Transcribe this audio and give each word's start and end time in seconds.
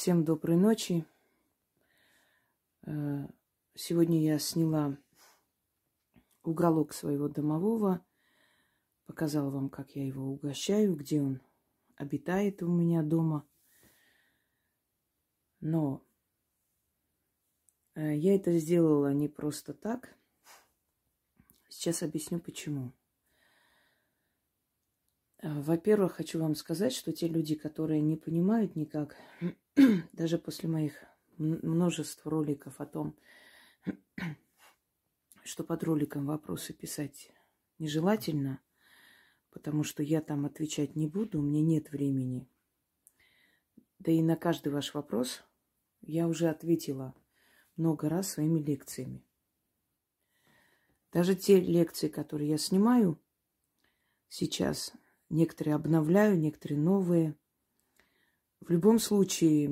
Всем 0.00 0.24
доброй 0.24 0.54
ночи. 0.54 1.04
Э, 2.86 3.26
сегодня 3.74 4.22
я 4.22 4.38
сняла 4.38 4.96
уголок 6.44 6.92
своего 6.92 7.28
домового, 7.28 8.06
показала 9.06 9.50
вам, 9.50 9.68
как 9.68 9.96
я 9.96 10.06
его 10.06 10.22
угощаю, 10.30 10.94
где 10.94 11.20
он 11.20 11.42
обитает 11.96 12.62
у 12.62 12.68
меня 12.68 13.02
дома. 13.02 13.44
Но 15.58 16.06
э, 17.96 18.14
я 18.14 18.36
это 18.36 18.56
сделала 18.56 19.12
не 19.12 19.26
просто 19.26 19.74
так. 19.74 20.16
Сейчас 21.68 22.04
объясню 22.04 22.38
почему. 22.38 22.92
Э, 25.38 25.60
во-первых, 25.60 26.12
хочу 26.12 26.38
вам 26.38 26.54
сказать, 26.54 26.92
что 26.92 27.12
те 27.12 27.26
люди, 27.26 27.56
которые 27.56 28.00
не 28.00 28.14
понимают 28.14 28.76
никак, 28.76 29.16
даже 30.12 30.38
после 30.38 30.68
моих 30.68 30.94
множества 31.36 32.30
роликов 32.30 32.80
о 32.80 32.86
том, 32.86 33.16
что 35.44 35.64
под 35.64 35.84
роликом 35.84 36.26
вопросы 36.26 36.72
писать 36.72 37.32
нежелательно, 37.78 38.60
потому 39.50 39.84
что 39.84 40.02
я 40.02 40.20
там 40.20 40.46
отвечать 40.46 40.96
не 40.96 41.06
буду, 41.06 41.38
у 41.38 41.42
меня 41.42 41.62
нет 41.62 41.90
времени. 41.90 42.48
Да 43.98 44.12
и 44.12 44.22
на 44.22 44.36
каждый 44.36 44.72
ваш 44.72 44.94
вопрос 44.94 45.42
я 46.00 46.28
уже 46.28 46.48
ответила 46.48 47.14
много 47.76 48.08
раз 48.08 48.30
своими 48.30 48.60
лекциями. 48.60 49.24
Даже 51.12 51.34
те 51.34 51.60
лекции, 51.60 52.08
которые 52.08 52.50
я 52.50 52.58
снимаю 52.58 53.18
сейчас, 54.28 54.92
Некоторые 55.30 55.74
обновляю, 55.74 56.38
некоторые 56.38 56.78
новые. 56.78 57.36
В 58.60 58.70
любом 58.70 58.98
случае, 58.98 59.68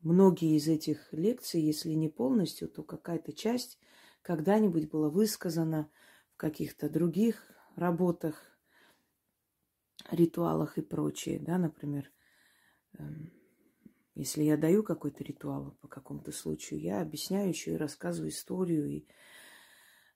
многие 0.00 0.56
из 0.56 0.68
этих 0.68 1.12
лекций, 1.12 1.60
если 1.60 1.90
не 1.90 2.08
полностью, 2.08 2.68
то 2.68 2.82
какая-то 2.82 3.32
часть 3.32 3.78
когда-нибудь 4.22 4.90
была 4.90 5.08
высказана 5.08 5.88
в 6.32 6.36
каких-то 6.36 6.88
других 6.88 7.44
работах, 7.76 8.42
ритуалах 10.10 10.78
и 10.78 10.82
прочее, 10.82 11.38
да, 11.38 11.58
например, 11.58 12.10
эм, 12.98 13.32
если 14.14 14.42
я 14.42 14.56
даю 14.56 14.82
какой-то 14.82 15.22
ритуал 15.22 15.76
по 15.80 15.88
какому-то 15.88 16.32
случаю, 16.32 16.80
я 16.80 17.02
объясняю 17.02 17.48
еще 17.48 17.74
и 17.74 17.76
рассказываю 17.76 18.30
историю, 18.30 18.86
и 18.86 19.06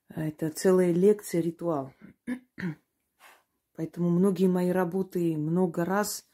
э, 0.09 0.29
это 0.29 0.51
целая 0.51 0.93
лекция, 0.93 1.41
ритуал. 1.41 1.93
Поэтому 3.77 4.09
многие 4.11 4.47
мои 4.47 4.71
работы 4.71 5.37
много 5.37 5.85
раз 5.85 6.27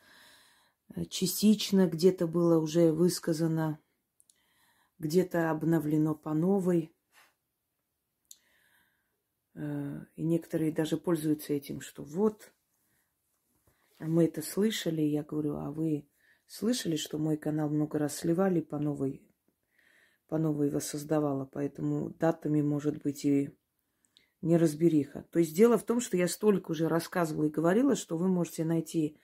частично 1.04 1.86
где-то 1.86 2.26
было 2.26 2.58
уже 2.58 2.92
высказано, 2.92 3.78
где-то 4.98 5.50
обновлено 5.50 6.14
по 6.14 6.32
новой. 6.32 6.94
Э, 9.54 10.00
и 10.16 10.22
некоторые 10.22 10.72
даже 10.72 10.96
пользуются 10.96 11.52
этим, 11.52 11.80
что 11.80 12.02
вот, 12.02 12.52
мы 13.98 14.24
это 14.24 14.42
слышали. 14.42 15.02
Я 15.02 15.22
говорю, 15.22 15.56
а 15.56 15.70
вы 15.70 16.08
слышали, 16.46 16.96
что 16.96 17.18
мой 17.18 17.36
канал 17.36 17.68
много 17.68 17.98
раз 17.98 18.16
сливали 18.16 18.60
по 18.60 18.78
новой, 18.78 19.22
по 20.28 20.38
новой 20.38 20.70
воссоздавала, 20.70 21.44
поэтому 21.44 22.10
датами 22.10 22.62
может 22.62 23.02
быть 23.02 23.24
и 23.24 23.56
неразбериха. 24.42 25.26
То 25.30 25.38
есть 25.38 25.54
дело 25.54 25.78
в 25.78 25.84
том, 25.84 26.00
что 26.00 26.16
я 26.16 26.28
столько 26.28 26.70
уже 26.70 26.88
рассказывала 26.88 27.44
и 27.44 27.50
говорила, 27.50 27.96
что 27.96 28.16
вы 28.16 28.28
можете 28.28 28.64
найти 28.64 29.18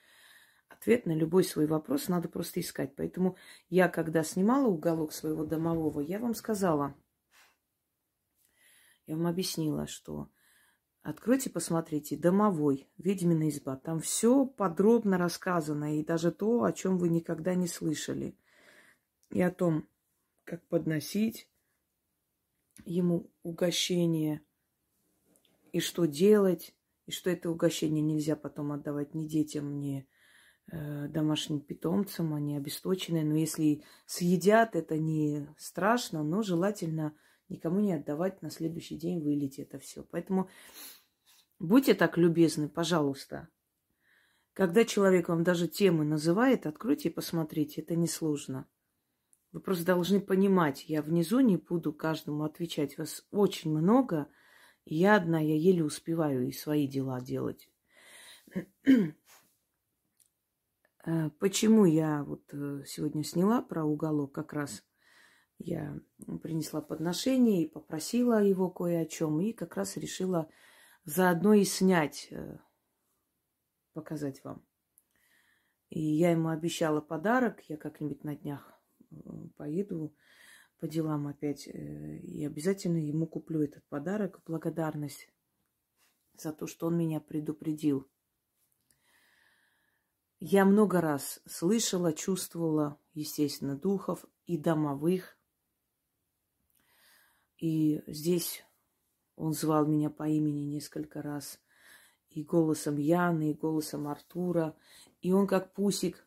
ответ 0.72 1.06
на 1.06 1.12
любой 1.12 1.44
свой 1.44 1.66
вопрос, 1.66 2.08
надо 2.08 2.28
просто 2.28 2.60
искать. 2.60 2.94
Поэтому 2.96 3.36
я, 3.68 3.88
когда 3.88 4.22
снимала 4.22 4.66
уголок 4.66 5.12
своего 5.12 5.44
домового, 5.44 6.00
я 6.00 6.18
вам 6.18 6.34
сказала, 6.34 6.94
я 9.06 9.16
вам 9.16 9.26
объяснила, 9.26 9.86
что 9.86 10.28
откройте, 11.02 11.50
посмотрите, 11.50 12.16
домовой, 12.16 12.88
ведьмина 12.98 13.48
изба. 13.48 13.76
Там 13.76 14.00
все 14.00 14.46
подробно 14.46 15.18
рассказано, 15.18 15.98
и 15.98 16.04
даже 16.04 16.32
то, 16.32 16.64
о 16.64 16.72
чем 16.72 16.98
вы 16.98 17.08
никогда 17.08 17.54
не 17.54 17.66
слышали. 17.66 18.36
И 19.30 19.40
о 19.40 19.50
том, 19.50 19.88
как 20.44 20.62
подносить 20.68 21.48
ему 22.84 23.30
угощение– 23.42 24.42
и 25.72 25.80
что 25.80 26.04
делать, 26.04 26.74
и 27.06 27.10
что 27.10 27.30
это 27.30 27.50
угощение 27.50 28.02
нельзя 28.02 28.36
потом 28.36 28.72
отдавать 28.72 29.14
ни 29.14 29.26
детям, 29.26 29.78
ни 29.78 30.06
домашним 30.70 31.60
питомцам, 31.60 32.34
они 32.34 32.56
обесточенные. 32.56 33.24
Но 33.24 33.36
если 33.36 33.82
съедят, 34.06 34.76
это 34.76 34.98
не 34.98 35.48
страшно, 35.58 36.22
но 36.22 36.42
желательно 36.42 37.14
никому 37.48 37.80
не 37.80 37.92
отдавать 37.94 38.42
на 38.42 38.50
следующий 38.50 38.96
день 38.96 39.20
вылить 39.20 39.58
это 39.58 39.78
все. 39.78 40.02
Поэтому 40.02 40.48
будьте 41.58 41.94
так 41.94 42.16
любезны, 42.16 42.68
пожалуйста. 42.68 43.48
Когда 44.54 44.84
человек 44.84 45.28
вам 45.28 45.44
даже 45.44 45.68
темы 45.68 46.04
называет, 46.04 46.66
откройте 46.66 47.08
и 47.08 47.12
посмотрите, 47.12 47.80
это 47.80 47.96
несложно. 47.96 48.68
Вы 49.50 49.60
просто 49.60 49.84
должны 49.84 50.20
понимать, 50.20 50.88
я 50.88 51.02
внизу 51.02 51.40
не 51.40 51.56
буду 51.56 51.92
каждому 51.92 52.44
отвечать. 52.44 52.96
Вас 52.96 53.26
очень 53.30 53.70
много– 53.70 54.28
я 54.84 55.16
одна, 55.16 55.40
я 55.40 55.54
еле 55.54 55.84
успеваю 55.84 56.48
и 56.48 56.52
свои 56.52 56.86
дела 56.86 57.20
делать. 57.20 57.68
Э, 61.04 61.30
почему 61.40 61.84
я 61.84 62.22
вот 62.24 62.42
э, 62.52 62.84
сегодня 62.86 63.24
сняла 63.24 63.62
про 63.62 63.84
уголок 63.84 64.32
как 64.32 64.52
раз? 64.52 64.84
Я 65.58 65.98
принесла 66.42 66.80
подношение 66.80 67.64
и 67.64 67.68
попросила 67.68 68.42
его 68.42 68.70
кое 68.70 69.00
о 69.00 69.06
чем, 69.06 69.40
и 69.40 69.52
как 69.52 69.76
раз 69.76 69.96
решила 69.96 70.48
заодно 71.04 71.54
и 71.54 71.64
снять, 71.64 72.28
э, 72.30 72.58
показать 73.92 74.42
вам. 74.44 74.64
И 75.90 76.00
я 76.00 76.30
ему 76.30 76.48
обещала 76.48 77.00
подарок, 77.00 77.60
я 77.68 77.76
как-нибудь 77.76 78.24
на 78.24 78.34
днях 78.34 78.72
поеду 79.56 80.16
по 80.78 80.88
делам 80.88 81.28
опять. 81.28 81.66
И 81.66 82.46
обязательно 82.46 82.96
ему 82.96 83.26
куплю 83.26 83.62
этот 83.62 83.84
подарок 83.88 84.40
благодарность 84.46 85.28
за 86.34 86.52
то, 86.52 86.66
что 86.66 86.86
он 86.86 86.96
меня 86.96 87.20
предупредил. 87.20 88.10
Я 90.44 90.64
много 90.64 91.00
раз 91.00 91.40
слышала, 91.46 92.12
чувствовала, 92.12 92.98
естественно, 93.14 93.76
духов 93.76 94.26
и 94.44 94.58
домовых. 94.58 95.38
И 97.58 98.02
здесь 98.08 98.64
он 99.36 99.52
звал 99.52 99.86
меня 99.86 100.10
по 100.10 100.28
имени 100.28 100.64
несколько 100.64 101.22
раз. 101.22 101.60
И 102.28 102.42
голосом 102.42 102.96
Яны, 102.96 103.52
и 103.52 103.54
голосом 103.54 104.08
Артура. 104.08 104.74
И 105.20 105.30
он 105.30 105.46
как 105.46 105.74
пусик 105.74 106.26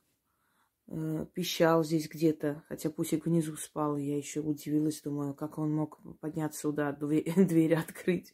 э, 0.88 1.26
пищал 1.34 1.84
здесь 1.84 2.08
где-то, 2.08 2.64
хотя 2.70 2.90
Пусик 2.90 3.26
внизу 3.26 3.58
спал, 3.58 3.98
и 3.98 4.04
я 4.06 4.16
еще 4.16 4.40
удивилась, 4.40 5.02
думаю, 5.02 5.34
как 5.34 5.58
он 5.58 5.76
мог 5.76 6.00
подняться 6.22 6.62
сюда, 6.62 6.94
дверь, 6.94 7.34
дверь 7.46 7.76
открыть. 7.76 8.34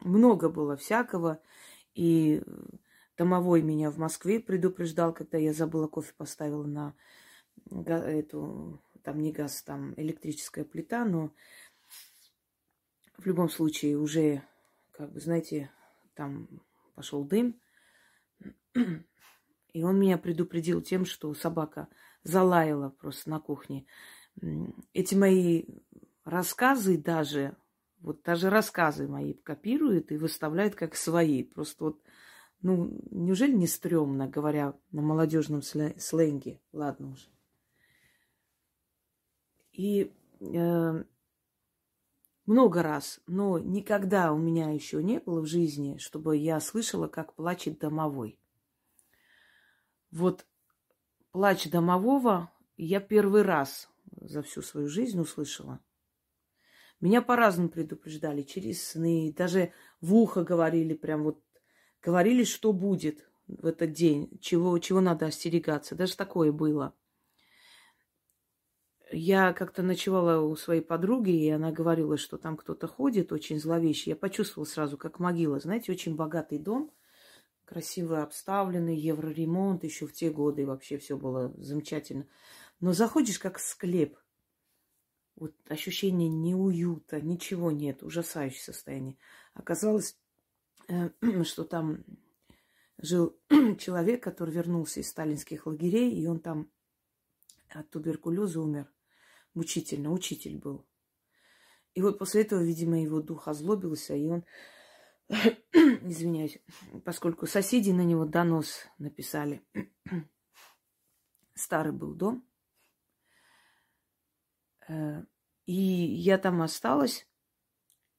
Много 0.00 0.50
было 0.50 0.76
всякого, 0.76 1.40
и 1.94 2.42
домовой 3.16 3.62
меня 3.62 3.90
в 3.90 3.98
Москве 3.98 4.40
предупреждал, 4.40 5.12
когда 5.12 5.38
я 5.38 5.52
забыла 5.52 5.86
кофе 5.86 6.12
поставила 6.16 6.64
на 6.64 6.94
эту, 7.70 8.82
там 9.02 9.20
не 9.20 9.32
газ, 9.32 9.62
там 9.62 9.94
электрическая 9.96 10.64
плита, 10.64 11.04
но 11.04 11.32
в 13.18 13.26
любом 13.26 13.50
случае 13.50 13.98
уже, 13.98 14.42
как 14.92 15.12
бы, 15.12 15.20
знаете, 15.20 15.70
там 16.14 16.48
пошел 16.94 17.24
дым. 17.24 17.60
И 19.72 19.82
он 19.82 20.00
меня 20.00 20.18
предупредил 20.18 20.80
тем, 20.80 21.04
что 21.04 21.32
собака 21.34 21.88
залаяла 22.22 22.90
просто 22.90 23.30
на 23.30 23.40
кухне. 23.40 23.86
Эти 24.92 25.14
мои 25.14 25.64
рассказы 26.24 26.98
даже, 26.98 27.56
вот 28.00 28.22
даже 28.22 28.50
рассказы 28.50 29.06
мои 29.06 29.34
копируют 29.34 30.10
и 30.10 30.16
выставляют 30.16 30.74
как 30.74 30.96
свои. 30.96 31.44
Просто 31.44 31.84
вот, 31.84 32.02
ну, 32.62 32.90
неужели 33.10 33.52
не 33.52 33.66
стрёмно, 33.66 34.28
говоря 34.28 34.74
на 34.92 35.02
молодежном 35.02 35.62
сленге? 35.62 36.60
Ладно 36.72 37.12
уже. 37.12 37.28
И 39.72 40.12
э, 40.40 41.04
много 42.44 42.82
раз, 42.82 43.20
но 43.26 43.58
никогда 43.58 44.32
у 44.32 44.38
меня 44.38 44.70
еще 44.70 45.02
не 45.02 45.20
было 45.20 45.40
в 45.40 45.46
жизни, 45.46 45.96
чтобы 45.98 46.36
я 46.36 46.60
слышала, 46.60 47.08
как 47.08 47.34
плачет 47.34 47.78
домовой. 47.78 48.38
Вот 50.10 50.46
плач 51.30 51.70
домового 51.70 52.52
я 52.76 53.00
первый 53.00 53.42
раз 53.42 53.88
за 54.20 54.42
всю 54.42 54.60
свою 54.60 54.88
жизнь 54.88 55.18
услышала. 55.18 55.80
Меня 57.00 57.22
по-разному 57.22 57.70
предупреждали, 57.70 58.42
через 58.42 58.86
сны, 58.86 59.32
даже 59.34 59.72
в 60.02 60.14
ухо 60.14 60.44
говорили, 60.44 60.92
прям 60.92 61.22
вот 61.22 61.42
говорили, 62.02 62.44
что 62.44 62.72
будет 62.72 63.28
в 63.46 63.66
этот 63.66 63.92
день, 63.92 64.38
чего, 64.40 64.78
чего 64.78 65.00
надо 65.00 65.26
остерегаться. 65.26 65.94
Даже 65.94 66.16
такое 66.16 66.52
было. 66.52 66.94
Я 69.12 69.52
как-то 69.52 69.82
ночевала 69.82 70.40
у 70.40 70.54
своей 70.54 70.82
подруги, 70.82 71.30
и 71.30 71.48
она 71.50 71.72
говорила, 71.72 72.16
что 72.16 72.38
там 72.38 72.56
кто-то 72.56 72.86
ходит, 72.86 73.32
очень 73.32 73.58
зловещий. 73.58 74.10
Я 74.10 74.16
почувствовала 74.16 74.68
сразу, 74.68 74.96
как 74.96 75.18
могила. 75.18 75.58
Знаете, 75.58 75.90
очень 75.90 76.14
богатый 76.14 76.58
дом, 76.58 76.92
красиво 77.64 78.22
обставленный, 78.22 78.96
евроремонт 78.96 79.82
еще 79.82 80.06
в 80.06 80.12
те 80.12 80.30
годы, 80.30 80.64
вообще 80.64 80.96
все 80.98 81.16
было 81.16 81.52
замечательно. 81.58 82.28
Но 82.78 82.92
заходишь 82.92 83.40
как 83.40 83.58
склеп. 83.58 84.16
Вот 85.34 85.54
ощущение 85.68 86.28
неуюта, 86.28 87.20
ничего 87.20 87.72
нет, 87.72 88.04
ужасающее 88.04 88.62
состояние. 88.62 89.16
Оказалось, 89.54 90.16
что 91.44 91.64
там 91.64 92.04
жил 92.98 93.38
человек, 93.78 94.22
который 94.22 94.54
вернулся 94.54 95.00
из 95.00 95.08
сталинских 95.08 95.66
лагерей, 95.66 96.12
и 96.12 96.26
он 96.26 96.40
там 96.40 96.70
от 97.68 97.90
туберкулеза 97.90 98.60
умер 98.60 98.90
мучительно, 99.54 100.12
учитель 100.12 100.58
был. 100.58 100.86
И 101.94 102.02
вот 102.02 102.18
после 102.18 102.42
этого, 102.42 102.62
видимо, 102.62 103.00
его 103.00 103.20
дух 103.20 103.48
озлобился, 103.48 104.14
и 104.14 104.28
он, 104.28 104.44
извиняюсь, 105.28 106.58
поскольку 107.04 107.46
соседи 107.46 107.90
на 107.90 108.02
него 108.02 108.24
донос 108.24 108.86
написали. 108.98 109.62
Старый 111.54 111.92
был 111.92 112.14
дом. 112.14 112.46
Э, 114.88 115.24
и 115.66 115.74
я 115.74 116.38
там 116.38 116.62
осталась, 116.62 117.28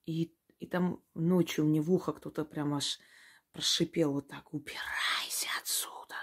и, 0.05 0.33
и 0.61 0.67
там 0.67 1.03
ночью 1.15 1.65
мне 1.65 1.81
в 1.81 1.91
ухо 1.91 2.13
кто-то 2.13 2.45
прям 2.45 2.75
аж 2.75 2.99
прошипел 3.51 4.13
вот 4.13 4.27
так, 4.27 4.53
убирайся 4.53 5.47
отсюда. 5.59 6.15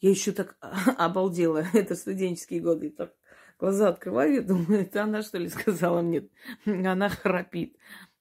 Я 0.00 0.10
еще 0.10 0.32
так 0.32 0.58
обалдела, 0.98 1.64
это 1.72 1.94
студенческие 1.96 2.60
годы, 2.60 2.90
так 2.90 3.14
глаза 3.58 3.88
открываю, 3.88 4.34
я 4.34 4.42
думаю, 4.42 4.82
это 4.82 5.04
она, 5.04 5.22
что 5.22 5.38
ли, 5.38 5.48
сказала 5.48 6.02
мне. 6.02 6.28
Она 6.66 7.08
храпит 7.08 7.78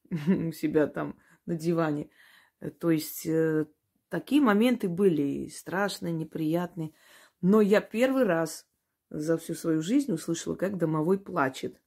у 0.09 0.51
себя 0.53 0.87
там 0.87 1.19
на 1.45 1.55
диване. 1.55 2.09
То 2.79 2.89
есть 2.89 3.25
э, 3.25 3.65
такие 4.07 4.41
моменты 4.41 4.87
были 4.87 5.47
страшные, 5.47 6.13
неприятные. 6.13 6.93
Но 7.41 7.59
я 7.59 7.81
первый 7.81 8.23
раз 8.23 8.65
за 9.09 9.37
всю 9.37 9.55
свою 9.55 9.81
жизнь 9.81 10.11
услышала, 10.13 10.55
как 10.55 10.77
домовой 10.77 11.19
плачет. 11.19 11.81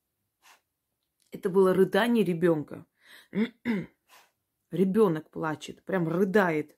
Это 1.30 1.48
было 1.48 1.72
рыдание 1.72 2.22
ребенка. 2.22 2.84
Ребенок 4.70 5.30
плачет, 5.30 5.82
прям 5.84 6.08
рыдает. 6.08 6.76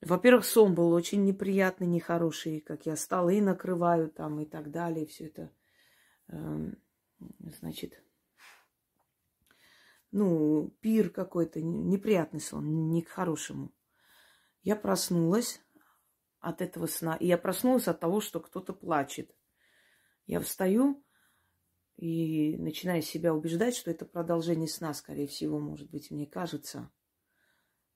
Во-первых, 0.00 0.44
сон 0.44 0.74
был 0.74 0.92
очень 0.92 1.24
неприятный, 1.24 1.86
нехороший, 1.86 2.60
как 2.60 2.86
я 2.86 2.96
столы 2.96 3.40
накрываю 3.40 4.10
там 4.10 4.40
и 4.40 4.44
так 4.44 4.70
далее, 4.70 5.06
все 5.06 5.26
это, 5.26 5.50
э, 6.28 6.72
значит, 7.58 8.02
ну, 10.10 10.74
пир 10.80 11.10
какой-то, 11.10 11.60
неприятный 11.60 12.40
сон, 12.40 12.90
не 12.90 13.02
к 13.02 13.08
хорошему. 13.08 13.74
Я 14.62 14.76
проснулась 14.76 15.60
от 16.38 16.62
этого 16.62 16.86
сна, 16.86 17.16
и 17.16 17.26
я 17.26 17.36
проснулась 17.36 17.88
от 17.88 17.98
того, 17.98 18.20
что 18.20 18.40
кто-то 18.40 18.72
плачет. 18.72 19.34
Я 20.26 20.40
встаю 20.40 21.04
и 21.96 22.56
начинаю 22.56 23.02
себя 23.02 23.34
убеждать, 23.34 23.76
что 23.76 23.90
это 23.90 24.04
продолжение 24.04 24.68
сна, 24.68 24.94
скорее 24.94 25.26
всего, 25.26 25.58
может 25.58 25.90
быть, 25.90 26.10
мне 26.10 26.26
кажется– 26.26 26.90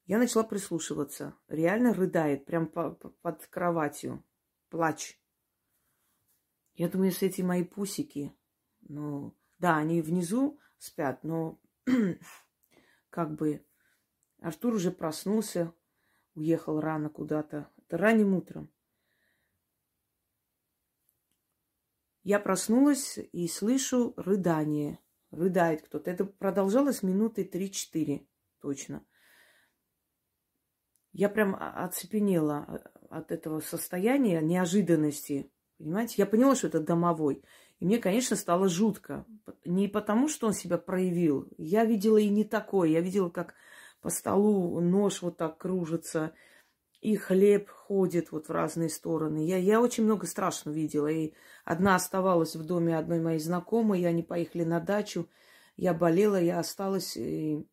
я 0.09 0.17
начала 0.17 0.43
прислушиваться. 0.43 1.37
Реально 1.49 1.93
рыдает, 1.93 2.47
прям 2.47 2.67
по, 2.67 2.93
по, 2.93 3.11
под 3.11 3.47
кроватью. 3.47 4.25
Плач. 4.71 5.21
Я 6.77 6.89
думаю, 6.89 7.11
если 7.11 7.29
эти 7.29 7.43
мои 7.43 7.63
пусики, 7.63 8.35
ну, 8.81 9.37
да, 9.59 9.77
они 9.77 10.01
внизу 10.01 10.59
спят, 10.79 11.25
но 11.25 11.61
как 13.11 13.35
бы 13.35 13.67
Артур 14.41 14.77
уже 14.77 14.93
проснулся, 14.93 15.75
уехал 16.35 16.81
рано 16.81 17.11
куда-то. 17.11 17.71
Это 17.77 17.99
ранним 17.99 18.35
утром. 18.35 18.73
Я 22.29 22.41
проснулась 22.41 23.19
и 23.33 23.49
слышу 23.49 24.13
рыдание. 24.19 24.99
Рыдает 25.31 25.81
кто-то. 25.81 26.11
Это 26.11 26.27
продолжалось 26.27 27.03
минуты 27.03 27.43
три-четыре 27.43 28.27
точно. 28.61 29.03
Я 31.13 31.31
прям 31.31 31.57
оцепенела 31.59 32.59
а, 32.59 33.19
от 33.21 33.33
этого 33.33 33.61
состояния 33.61 34.43
неожиданности. 34.43 35.51
Понимаете, 35.79 36.17
я 36.19 36.27
поняла, 36.27 36.55
что 36.55 36.67
это 36.67 36.81
домовой. 36.81 37.43
И 37.79 37.87
мне, 37.87 37.97
конечно, 37.97 38.37
стало 38.37 38.69
жутко. 38.69 39.25
Не 39.65 39.89
потому, 39.89 40.29
что 40.29 40.49
он 40.49 40.53
себя 40.53 40.77
проявил. 40.77 41.49
Я 41.57 41.87
видела 41.87 42.19
и 42.19 42.29
не 42.29 42.45
такое. 42.45 42.91
Я 42.91 43.01
видела, 43.01 43.31
как 43.31 43.55
по 44.03 44.11
столу 44.11 44.79
нож 44.81 45.23
вот 45.23 45.39
так 45.39 45.57
кружится, 45.57 46.35
и 47.01 47.17
хлеб 47.17 47.71
ходит 47.89 48.33
вот 48.33 48.49
в 48.49 48.53
разные 48.53 48.91
стороны. 48.91 49.47
Я, 49.47 49.57
я 49.57 49.81
очень 49.81 50.05
много 50.05 50.27
страшно 50.27 50.71
видела. 50.71 51.09
И 51.09 51.33
одна 51.65 51.97
оставалась 51.97 52.55
в 52.55 52.65
доме 52.65 52.97
одной 52.97 53.21
моей 53.21 53.41
знакомой, 53.41 54.01
и 54.01 54.05
они 54.05 54.23
поехали 54.23 54.65
на 54.65 54.81
дачу. 54.81 55.29
Я 55.77 55.95
болела, 55.95 56.41
я 56.41 56.59
осталась. 56.59 57.17
И 57.17 57.67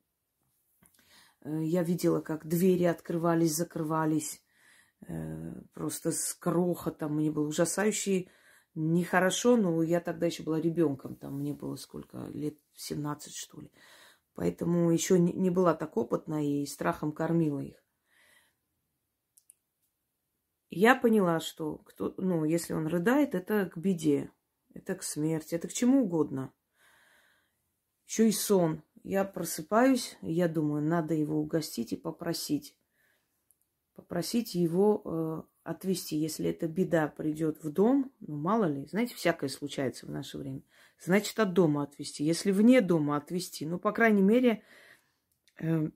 Э, 1.46 1.64
я 1.64 1.84
видела, 1.84 2.20
как 2.22 2.48
двери 2.48 2.84
открывались, 2.84 3.56
закрывались. 3.56 4.42
Э, 5.08 5.54
просто 5.74 6.12
с 6.12 6.34
крохотом. 6.34 7.16
Мне 7.16 7.32
было 7.32 7.48
ужасающе 7.48 8.28
нехорошо, 8.74 9.56
но 9.56 9.82
я 9.84 10.02
тогда 10.02 10.26
еще 10.26 10.44
была 10.44 10.60
ребенком. 10.60 11.16
Там 11.16 11.40
мне 11.40 11.54
было 11.54 11.76
сколько? 11.76 12.28
Лет 12.34 12.58
17, 12.74 13.34
что 13.34 13.62
ли. 13.62 13.72
Поэтому 14.34 14.92
еще 14.92 15.18
не 15.18 15.50
была 15.50 15.74
так 15.76 15.96
опытна 15.96 16.46
и 16.46 16.66
страхом 16.66 17.14
кормила 17.14 17.62
их. 17.62 17.85
Я 20.70 20.96
поняла, 20.96 21.40
что 21.40 21.78
кто, 21.80 22.14
ну, 22.18 22.44
если 22.44 22.74
он 22.74 22.88
рыдает, 22.88 23.36
это 23.36 23.68
к 23.68 23.78
беде, 23.78 24.32
это 24.74 24.96
к 24.96 25.04
смерти, 25.04 25.56
это 25.56 25.68
к 25.68 25.74
чему 25.74 26.04
угодно. 26.04 26.52
Еще 28.08 28.30
и 28.30 28.32
сон. 28.32 28.84
Я 29.04 29.24
просыпаюсь, 29.24 30.18
я 30.22 30.48
думаю, 30.48 30.84
надо 30.84 31.14
его 31.14 31.40
угостить 31.40 31.94
и 31.94 31.98
попросить. 31.98 32.76
Попросить 33.94 34.56
его 34.56 35.02
э, 35.06 35.44
отвезти, 35.64 36.18
если 36.18 36.50
эта 36.50 36.68
беда 36.68 37.08
придет 37.08 37.64
в 37.64 37.72
дом, 37.72 38.12
ну 38.20 38.36
мало 38.36 38.66
ли, 38.66 38.86
знаете, 38.88 39.16
всякое 39.16 39.50
случается 39.50 40.06
в 40.06 40.10
наше 40.10 40.38
время. 40.38 40.62
Значит, 41.00 41.40
от 41.40 41.54
дома 41.54 41.84
отвезти. 41.84 42.24
Если 42.24 42.52
вне 42.52 42.82
дома 42.82 43.18
отвезти, 43.18 43.66
ну, 43.66 43.80
по 43.80 43.92
крайней 43.92 44.22
мере, 44.22 44.64
э, 45.60 45.90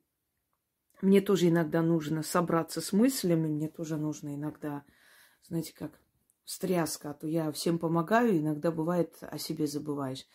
мне 1.01 1.21
тоже 1.21 1.49
иногда 1.49 1.81
нужно 1.81 2.23
собраться 2.23 2.81
с 2.81 2.93
мыслями, 2.93 3.47
мне 3.47 3.69
тоже 3.69 3.97
нужно 3.97 4.35
иногда, 4.35 4.83
знаете, 5.47 5.73
как 5.73 5.99
встряска, 6.45 7.11
а 7.11 7.13
то 7.13 7.27
я 7.27 7.51
всем 7.51 7.79
помогаю, 7.79 8.37
иногда 8.37 8.71
бывает 8.71 9.17
о 9.21 9.37
себе 9.37 9.67
забываешь. 9.67 10.25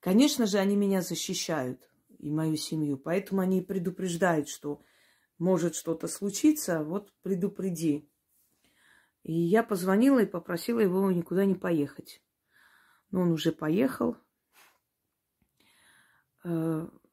Конечно 0.00 0.46
же, 0.46 0.58
они 0.58 0.76
меня 0.76 1.00
защищают 1.00 1.80
и 2.18 2.30
мою 2.30 2.56
семью. 2.56 2.98
Поэтому 2.98 3.40
они 3.40 3.60
предупреждают, 3.60 4.48
что 4.48 4.82
может 5.38 5.74
что-то 5.74 6.08
случиться, 6.08 6.84
вот 6.84 7.12
предупреди. 7.22 8.08
И 9.22 9.32
я 9.32 9.62
позвонила 9.62 10.20
и 10.20 10.26
попросила 10.26 10.80
его 10.80 11.10
никуда 11.10 11.44
не 11.44 11.54
поехать. 11.54 12.22
Но 13.10 13.22
он 13.22 13.32
уже 13.32 13.52
поехал. 13.52 14.16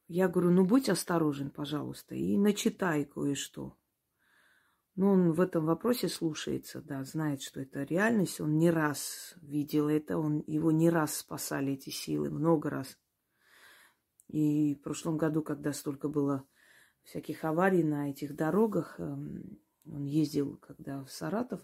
Я 0.10 0.28
говорю, 0.28 0.50
ну 0.50 0.66
будь 0.66 0.90
осторожен, 0.90 1.52
пожалуйста, 1.52 2.16
и 2.16 2.36
начитай 2.36 3.06
кое-что. 3.06 3.78
Но 4.96 5.12
он 5.12 5.34
в 5.34 5.40
этом 5.40 5.68
вопросе 5.68 6.10
слушается, 6.10 6.82
да, 6.82 7.04
знает, 7.04 7.44
что 7.44 7.62
это 7.62 7.84
реальность. 7.84 8.42
Он 8.42 8.58
не 8.58 8.72
раз 8.72 9.36
видел 9.44 9.88
это, 9.88 10.18
он, 10.18 10.44
его 10.48 10.72
не 10.72 10.90
раз 10.90 11.16
спасали 11.16 11.74
эти 11.74 11.92
силы, 11.92 12.32
много 12.32 12.72
раз. 12.72 12.98
И 14.28 14.76
в 14.76 14.82
прошлом 14.82 15.16
году, 15.18 15.44
когда 15.44 15.74
столько 15.74 16.10
было 16.10 16.44
всяких 17.04 17.44
аварий 17.44 17.84
на 17.84 18.10
этих 18.10 18.36
дорогах, 18.36 19.00
эм, 19.00 19.60
он 19.86 20.06
ездил, 20.06 20.58
когда 20.58 21.04
в 21.04 21.12
Саратов, 21.12 21.62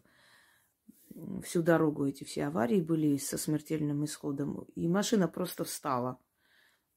всю 1.44 1.64
дорогу 1.64 2.06
эти 2.06 2.24
все 2.24 2.46
аварии 2.46 2.80
были 2.80 3.18
со 3.18 3.40
смертельным 3.40 4.06
исходом. 4.06 4.68
И 4.75 4.88
машина 4.88 5.28
просто 5.28 5.64
встала. 5.64 6.20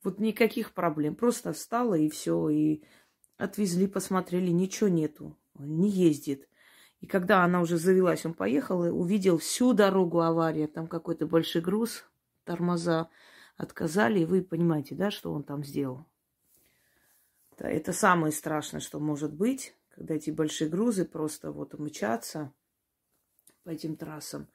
Вот 0.03 0.21
никаких 0.21 0.73
проблем. 0.73 1.15
Просто 1.15 1.53
встала 1.53 1.95
и 1.95 2.09
все. 2.09 2.49
И 2.49 2.83
отвезли, 3.37 3.87
посмотрели, 3.87 4.51
ничего 4.51 4.89
нету. 4.89 5.37
Он 5.55 5.79
не 5.79 5.91
ездит. 5.91 6.49
И 7.01 7.07
когда 7.07 7.45
она 7.45 7.61
уже 7.61 7.79
завелась, 7.79 8.27
он 8.27 8.35
поехал 8.35 8.85
и 8.85 8.91
увидел 8.91 9.39
всю 9.39 9.73
дорогу 9.73 10.21
авария. 10.21 10.67
Там 10.67 10.89
какой-то 10.89 11.27
большой 11.27 11.63
груз, 11.63 12.05
тормоза 12.45 13.09
отказали, 13.57 14.21
и 14.21 14.25
вы 14.25 14.43
понимаете, 14.43 14.95
да, 14.95 15.11
что 15.11 15.33
он 15.33 15.43
там 15.43 15.65
сделал. 15.65 16.07
Да, 17.57 17.69
это 17.69 17.93
самое 17.93 18.33
страшное, 18.33 18.81
что 18.81 19.01
может 19.01 19.33
быть, 19.33 19.75
когда 19.91 20.15
эти 20.15 20.31
большие 20.31 20.71
грузы 20.71 21.05
просто 21.05 21.51
вот 21.51 21.77
мчатся 21.79 22.53
по 23.65 23.71
этим 23.71 23.97
трассам. 23.97 24.49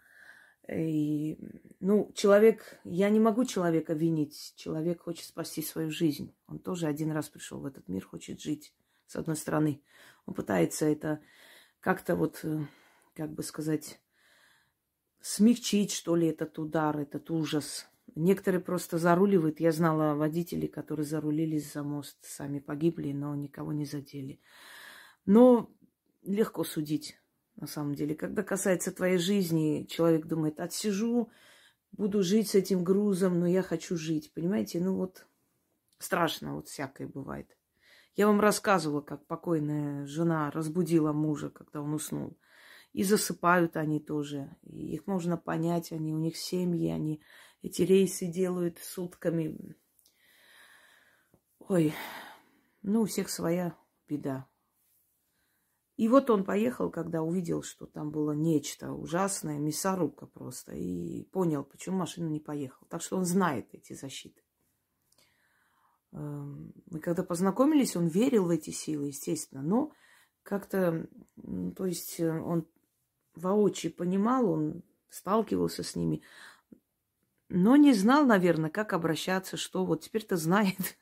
И 0.69 1.37
Ну, 1.79 2.11
человек, 2.15 2.79
я 2.85 3.09
не 3.09 3.19
могу 3.19 3.43
человека 3.43 3.93
винить. 3.93 4.53
Человек 4.55 5.01
хочет 5.01 5.25
спасти 5.25 5.61
свою 5.61 5.91
жизнь. 5.91 6.33
Он 6.47 6.59
тоже 6.59 6.87
один 6.87 7.11
раз 7.11 7.27
пришел 7.29 7.59
в 7.59 7.65
этот 7.65 7.89
мир, 7.89 8.05
хочет 8.05 8.39
жить, 8.41 8.73
с 9.05 9.15
одной 9.17 9.35
стороны. 9.35 9.81
Он 10.25 10.33
пытается 10.33 10.85
это 10.85 11.19
как-то 11.81 12.15
вот, 12.15 12.39
э, 12.43 12.65
как 13.13 13.33
бы 13.33 13.43
сказать, 13.43 13.99
смягчить, 15.19 15.91
что 15.91 16.15
ли, 16.15 16.27
этот 16.27 16.57
удар, 16.59 16.97
этот 16.97 17.29
ужас. 17.29 17.89
Некоторые 18.15 18.61
просто 18.61 18.97
заруливают. 18.97 19.59
Я 19.59 19.73
знала 19.73 20.15
водителей, 20.15 20.69
которые 20.69 21.05
зарулились 21.05 21.73
за 21.73 21.83
мост, 21.83 22.17
сами 22.21 22.59
погибли, 22.59 23.11
но 23.11 23.35
никого 23.35 23.73
не 23.73 23.85
задели. 23.85 24.39
Но 25.25 25.69
легко 26.23 26.63
судить, 26.63 27.17
на 27.55 27.67
самом 27.67 27.95
деле. 27.95 28.15
Когда 28.15 28.43
касается 28.43 28.91
твоей 28.91 29.17
жизни, 29.17 29.85
человек 29.89 30.25
думает, 30.25 30.59
отсижу, 30.59 31.29
буду 31.91 32.23
жить 32.23 32.49
с 32.49 32.55
этим 32.55 32.83
грузом, 32.83 33.39
но 33.39 33.47
я 33.47 33.61
хочу 33.61 33.95
жить. 33.95 34.33
Понимаете? 34.33 34.79
Ну 34.79 34.95
вот 34.95 35.25
страшно, 35.99 36.55
вот 36.55 36.67
всякое 36.67 37.07
бывает. 37.07 37.55
Я 38.15 38.27
вам 38.27 38.39
рассказывала, 38.39 39.01
как 39.01 39.25
покойная 39.25 40.05
жена 40.05 40.51
разбудила 40.51 41.13
мужа, 41.13 41.49
когда 41.49 41.81
он 41.81 41.93
уснул. 41.93 42.37
И 42.91 43.03
засыпают 43.03 43.75
они 43.75 43.99
тоже. 43.99 44.55
И 44.61 44.93
их 44.93 45.07
можно 45.07 45.35
понять, 45.35 45.91
они 45.91 46.13
у 46.13 46.19
них 46.19 46.37
семьи, 46.37 46.91
они 46.91 47.23
эти 47.63 47.81
рейсы 47.81 48.27
делают 48.27 48.77
сутками. 48.77 49.75
Ой, 51.57 51.93
ну 52.83 53.01
у 53.01 53.05
всех 53.05 53.29
своя 53.29 53.75
беда. 54.07 54.47
И 55.95 56.07
вот 56.07 56.29
он 56.31 56.43
поехал, 56.43 56.89
когда 56.89 57.21
увидел, 57.21 57.61
что 57.61 57.85
там 57.85 58.09
было 58.09 58.31
нечто 58.31 58.93
ужасное, 58.93 59.59
мясорубка 59.59 60.25
просто, 60.25 60.73
и 60.73 61.23
понял, 61.25 61.63
почему 61.63 61.97
машина 61.97 62.29
не 62.29 62.39
поехала. 62.39 62.87
Так 62.89 63.01
что 63.03 63.17
он 63.17 63.25
знает 63.25 63.67
эти 63.73 63.93
защиты. 63.93 64.41
Эм, 66.13 66.73
мы 66.89 66.99
когда 66.99 67.23
познакомились, 67.23 67.95
он 67.95 68.07
верил 68.07 68.45
в 68.45 68.49
эти 68.49 68.71
силы, 68.71 69.07
естественно, 69.07 69.61
но 69.61 69.91
как-то, 70.41 71.07
то 71.75 71.85
есть 71.85 72.19
э, 72.19 72.29
он 72.29 72.67
воочию 73.35 73.93
понимал, 73.93 74.49
он 74.49 74.83
сталкивался 75.09 75.83
с 75.83 75.95
ними, 75.95 76.23
но 77.49 77.75
не 77.75 77.93
знал, 77.93 78.25
наверное, 78.25 78.71
как 78.71 78.93
обращаться, 78.93 79.57
что 79.57 79.85
вот 79.85 80.01
теперь-то 80.01 80.37
знает. 80.37 80.97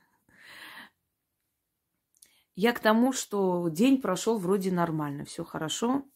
Я 2.64 2.74
к 2.74 2.80
тому, 2.80 3.12
что 3.12 3.70
день 3.70 4.00
прошел 4.00 4.38
вроде 4.38 4.72
нормально, 4.72 5.26
все 5.26 5.44
хорошо. 5.44 6.08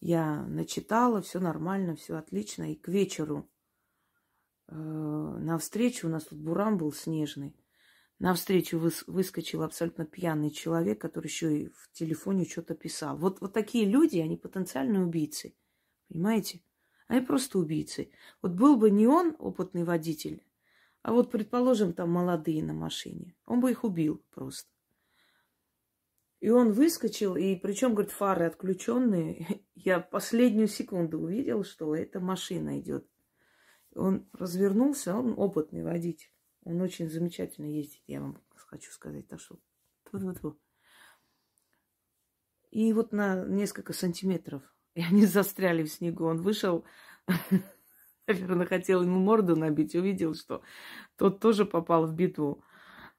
Я 0.00 0.42
начитала, 0.46 1.20
все 1.20 1.38
нормально, 1.38 1.96
все 1.96 2.16
отлично. 2.16 2.72
И 2.72 2.76
к 2.76 2.88
вечеру 2.88 3.46
э, 4.68 4.74
навстречу, 4.74 6.06
у 6.06 6.10
нас 6.10 6.24
тут 6.24 6.38
буран 6.38 6.78
был 6.78 6.94
снежный, 6.94 7.54
навстречу 8.18 8.78
выс, 8.78 9.04
выскочил 9.06 9.62
абсолютно 9.62 10.06
пьяный 10.06 10.48
человек, 10.48 10.98
который 10.98 11.26
еще 11.26 11.64
и 11.64 11.68
в 11.68 11.92
телефоне 11.92 12.46
что-то 12.46 12.74
писал. 12.74 13.18
Вот, 13.18 13.42
вот 13.42 13.52
такие 13.52 13.84
люди, 13.84 14.20
они 14.20 14.38
потенциальные 14.38 15.04
убийцы. 15.04 15.54
Понимаете? 16.08 16.62
Они 17.06 17.20
просто 17.20 17.58
убийцы. 17.58 18.10
Вот 18.40 18.52
был 18.52 18.78
бы 18.78 18.90
не 18.90 19.06
он 19.06 19.36
опытный 19.38 19.84
водитель, 19.84 20.42
а 21.02 21.12
вот, 21.12 21.30
предположим, 21.30 21.92
там 21.92 22.10
молодые 22.10 22.64
на 22.64 22.72
машине. 22.72 23.36
Он 23.44 23.60
бы 23.60 23.70
их 23.70 23.84
убил 23.84 24.24
просто. 24.30 24.73
И 26.44 26.50
он 26.50 26.72
выскочил, 26.72 27.36
и 27.36 27.56
причем, 27.56 27.94
говорит, 27.94 28.12
фары 28.12 28.44
отключенные. 28.44 29.62
Я 29.74 29.98
последнюю 29.98 30.68
секунду 30.68 31.18
увидел, 31.18 31.64
что 31.64 31.96
эта 31.96 32.20
машина 32.20 32.80
идет. 32.80 33.08
Он 33.94 34.28
развернулся, 34.34 35.16
он 35.16 35.32
опытный 35.38 35.82
водитель. 35.82 36.30
Он 36.64 36.82
очень 36.82 37.08
замечательно 37.08 37.64
ездит, 37.64 38.02
я 38.06 38.20
вам 38.20 38.42
хочу 38.56 38.92
сказать. 38.92 39.26
Так 39.26 39.40
что 39.40 39.58
тьфу 40.04 40.60
И 42.72 42.92
вот 42.92 43.12
на 43.12 43.46
несколько 43.46 43.94
сантиметров, 43.94 44.62
и 44.94 45.00
они 45.00 45.24
застряли 45.36 45.82
в 45.82 45.90
снегу. 45.90 46.26
Он 46.26 46.42
вышел, 46.42 46.84
наверное, 48.26 48.66
хотел 48.66 49.02
ему 49.02 49.18
морду 49.18 49.56
набить, 49.56 49.94
увидел, 49.94 50.34
что 50.34 50.60
тот 51.16 51.40
тоже 51.40 51.64
попал 51.64 52.06
в 52.06 52.14
битву. 52.14 52.62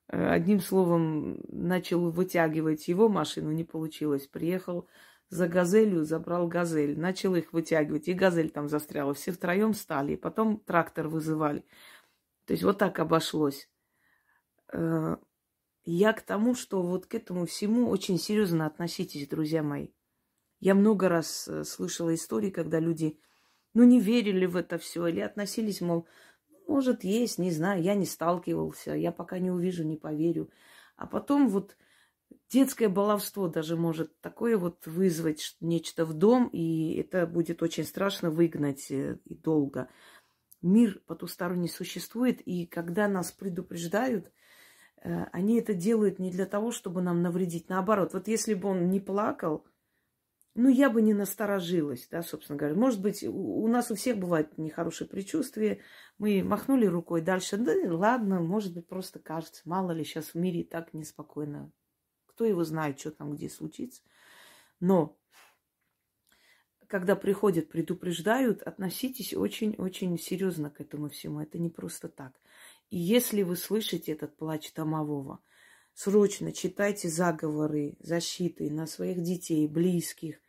Э, 0.08 0.30
одним 0.30 0.60
словом, 0.60 1.40
начал 1.48 2.10
вытягивать 2.12 2.88
его 2.88 3.10
машину, 3.10 3.52
не 3.52 3.64
получилось. 3.64 4.28
Приехал 4.28 4.88
за 5.30 5.48
газелью, 5.48 6.04
забрал 6.04 6.48
газель, 6.48 6.98
начал 7.00 7.36
их 7.36 7.54
вытягивать, 7.54 8.08
и 8.08 8.14
газель 8.14 8.52
там 8.52 8.70
застряла. 8.70 9.14
Все 9.14 9.32
втроем 9.32 9.74
стали, 9.74 10.16
потом 10.16 10.60
трактор 10.60 11.08
вызывали. 11.08 11.66
То 12.46 12.54
есть 12.54 12.64
вот 12.64 12.78
так 12.78 13.00
обошлось. 13.00 13.70
Э, 14.72 15.18
я 15.86 16.14
к 16.14 16.22
тому, 16.22 16.56
что 16.56 16.82
вот 16.82 17.08
к 17.08 17.16
этому 17.16 17.46
всему 17.46 17.90
очень 17.90 18.20
серьезно 18.20 18.66
относитесь, 18.66 19.28
друзья 19.28 19.64
мои. 19.64 19.90
Я 20.60 20.76
много 20.76 21.10
раз 21.10 21.48
э, 21.48 21.64
слышала 21.64 22.14
истории, 22.14 22.50
когда 22.52 22.80
люди, 22.80 23.20
ну, 23.74 23.84
не 23.84 24.00
верили 24.00 24.46
в 24.46 24.56
это 24.56 24.78
все 24.78 25.08
или 25.08 25.20
относились, 25.20 25.82
мол, 25.82 26.08
может, 26.68 27.04
есть, 27.04 27.38
не 27.40 27.52
знаю, 27.52 27.82
я 27.82 27.96
не 27.96 28.06
сталкивался, 28.06 28.94
я 28.94 29.12
пока 29.12 29.40
не 29.40 29.52
увижу, 29.52 29.84
не 29.84 29.98
поверю. 29.98 30.50
А 30.96 31.08
потом 31.08 31.50
вот 31.50 31.76
детское 32.50 32.90
баловство 32.90 33.48
даже 33.48 33.76
может 33.76 34.20
такое 34.22 34.58
вот 34.58 34.86
вызвать 34.86 35.56
нечто 35.60 36.06
в 36.06 36.14
дом, 36.14 36.50
и 36.52 36.96
это 36.96 37.28
будет 37.28 37.62
очень 37.64 37.84
страшно 37.84 38.30
выгнать 38.30 38.90
э, 38.92 39.20
и 39.26 39.36
долго. 39.36 39.90
Мир 40.62 41.02
потусторонний 41.06 41.70
существует, 41.70 42.42
и 42.42 42.66
когда 42.66 43.08
нас 43.08 43.32
предупреждают, 43.32 44.32
э, 45.02 45.26
они 45.32 45.60
это 45.60 45.74
делают 45.74 46.20
не 46.20 46.32
для 46.32 46.46
того, 46.46 46.72
чтобы 46.72 47.02
нам 47.02 47.22
навредить. 47.22 47.70
Наоборот, 47.70 48.14
вот 48.14 48.28
если 48.28 48.54
бы 48.54 48.70
он 48.70 48.90
не 48.90 49.00
плакал, 49.00 49.66
ну, 50.58 50.70
я 50.70 50.90
бы 50.90 51.02
не 51.02 51.14
насторожилась, 51.14 52.08
да, 52.10 52.24
собственно 52.24 52.58
говоря. 52.58 52.76
Может 52.76 53.02
быть, 53.02 53.24
у 53.24 53.68
нас 53.68 53.92
у 53.92 53.96
всех 53.96 54.18
бывает 54.18 54.58
нехорошее 54.58 55.10
предчувствие. 55.10 55.82
Мы 56.18 56.46
махнули 56.46 56.86
рукой 56.86 57.20
дальше. 57.20 57.58
Да 57.58 57.74
ладно, 57.94 58.40
может 58.40 58.74
быть, 58.74 58.88
просто 58.88 59.20
кажется. 59.20 59.62
Мало 59.66 59.92
ли, 59.92 60.06
сейчас 60.06 60.28
в 60.28 60.36
мире 60.36 60.64
так 60.64 60.94
неспокойно. 60.94 61.74
Кто 62.26 62.46
его 62.46 62.64
знает, 62.64 62.98
что 63.02 63.12
там 63.12 63.36
где 63.36 63.50
случится. 63.50 64.02
Но 64.80 65.20
когда 66.88 67.18
приходят, 67.18 67.68
предупреждают, 67.68 68.62
относитесь 68.62 69.34
очень-очень 69.34 70.18
серьезно 70.18 70.70
к 70.70 70.80
этому 70.80 71.10
всему. 71.10 71.42
Это 71.42 71.60
не 71.60 71.70
просто 71.70 72.08
так. 72.08 72.34
И 72.90 72.98
если 72.98 73.44
вы 73.44 73.58
слышите 73.58 74.14
этот 74.14 74.38
плач 74.38 74.72
домового, 74.74 75.42
срочно 75.94 76.54
читайте 76.54 77.10
заговоры, 77.10 77.98
защиты 78.00 78.72
на 78.72 78.88
своих 78.88 79.22
детей, 79.22 79.68
близких, 79.68 80.40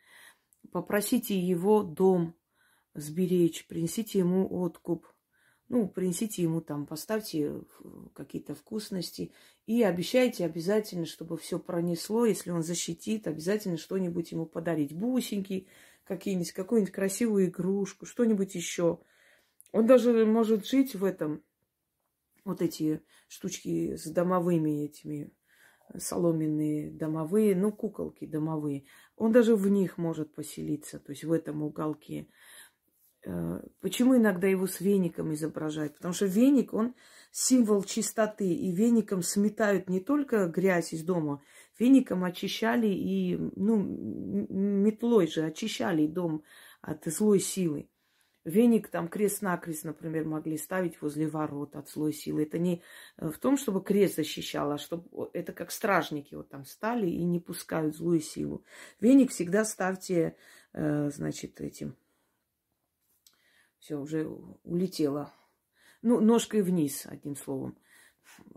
попросите 0.71 1.39
его 1.39 1.83
дом 1.83 2.35
сберечь, 2.93 3.67
принесите 3.67 4.19
ему 4.19 4.47
откуп, 4.49 5.07
ну, 5.69 5.87
принесите 5.87 6.41
ему 6.41 6.61
там, 6.61 6.85
поставьте 6.85 7.61
какие-то 8.13 8.55
вкусности 8.55 9.33
и 9.65 9.83
обещайте 9.83 10.45
обязательно, 10.45 11.05
чтобы 11.05 11.37
все 11.37 11.59
пронесло, 11.59 12.25
если 12.25 12.51
он 12.51 12.63
защитит, 12.63 13.27
обязательно 13.27 13.77
что-нибудь 13.77 14.31
ему 14.31 14.45
подарить. 14.45 14.93
Бусинки 14.93 15.67
какие-нибудь, 16.05 16.53
какую-нибудь 16.53 16.93
красивую 16.93 17.47
игрушку, 17.47 18.05
что-нибудь 18.05 18.55
еще. 18.55 18.99
Он 19.73 19.85
даже 19.85 20.25
может 20.25 20.65
жить 20.65 20.95
в 20.95 21.03
этом, 21.03 21.43
вот 22.45 22.61
эти 22.61 23.01
штучки 23.27 23.97
с 23.97 24.05
домовыми 24.05 24.85
этими 24.85 25.31
соломенные 25.97 26.91
домовые, 26.91 27.55
ну, 27.55 27.71
куколки 27.71 28.25
домовые. 28.25 28.85
Он 29.17 29.31
даже 29.31 29.55
в 29.55 29.67
них 29.67 29.97
может 29.97 30.33
поселиться, 30.33 30.99
то 30.99 31.11
есть 31.11 31.23
в 31.23 31.31
этом 31.31 31.63
уголке. 31.63 32.27
Э, 33.25 33.59
почему 33.81 34.15
иногда 34.15 34.47
его 34.47 34.67
с 34.67 34.79
веником 34.79 35.33
изображают? 35.33 35.95
Потому 35.95 36.13
что 36.13 36.27
веник, 36.27 36.73
он 36.73 36.93
символ 37.31 37.83
чистоты, 37.83 38.47
и 38.47 38.71
веником 38.71 39.23
сметают 39.23 39.89
не 39.89 39.99
только 39.99 40.47
грязь 40.47 40.93
из 40.93 41.03
дома, 41.03 41.41
веником 41.79 42.23
очищали 42.23 42.87
и, 42.87 43.35
ну, 43.55 43.77
метлой 43.77 45.27
же 45.27 45.43
очищали 45.45 46.05
дом 46.05 46.43
от 46.81 47.03
злой 47.05 47.39
силы. 47.39 47.89
Веник 48.47 48.87
там 48.87 49.09
крест-накрест, 49.09 49.83
например, 49.83 50.23
могли 50.23 50.57
ставить 50.57 51.01
возле 51.01 51.27
ворот 51.27 51.75
от 51.75 51.89
злой 51.89 52.13
силы. 52.13 52.43
Это 52.43 52.57
не 52.57 52.81
э, 53.17 53.29
в 53.29 53.37
том, 53.39 53.57
чтобы 53.57 53.83
крест 53.83 54.15
защищал, 54.15 54.71
а 54.71 54.77
чтобы 54.77 55.29
это 55.33 55.51
как 55.51 55.69
стражники 55.69 56.33
вот 56.33 56.47
там 56.47 56.63
стали 56.63 57.09
и 57.09 57.23
не 57.25 57.41
пускают 57.41 57.97
злую 57.97 58.21
силу. 58.21 58.63
Веник 59.01 59.31
всегда 59.31 59.65
ставьте, 59.65 60.37
э, 60.71 61.09
значит, 61.13 61.59
этим. 61.59 61.97
Все, 63.79 63.97
уже 63.97 64.25
улетело. 64.63 65.33
Ну, 66.01 66.21
ножкой 66.21 66.61
вниз, 66.61 67.05
одним 67.05 67.35
словом. 67.35 67.77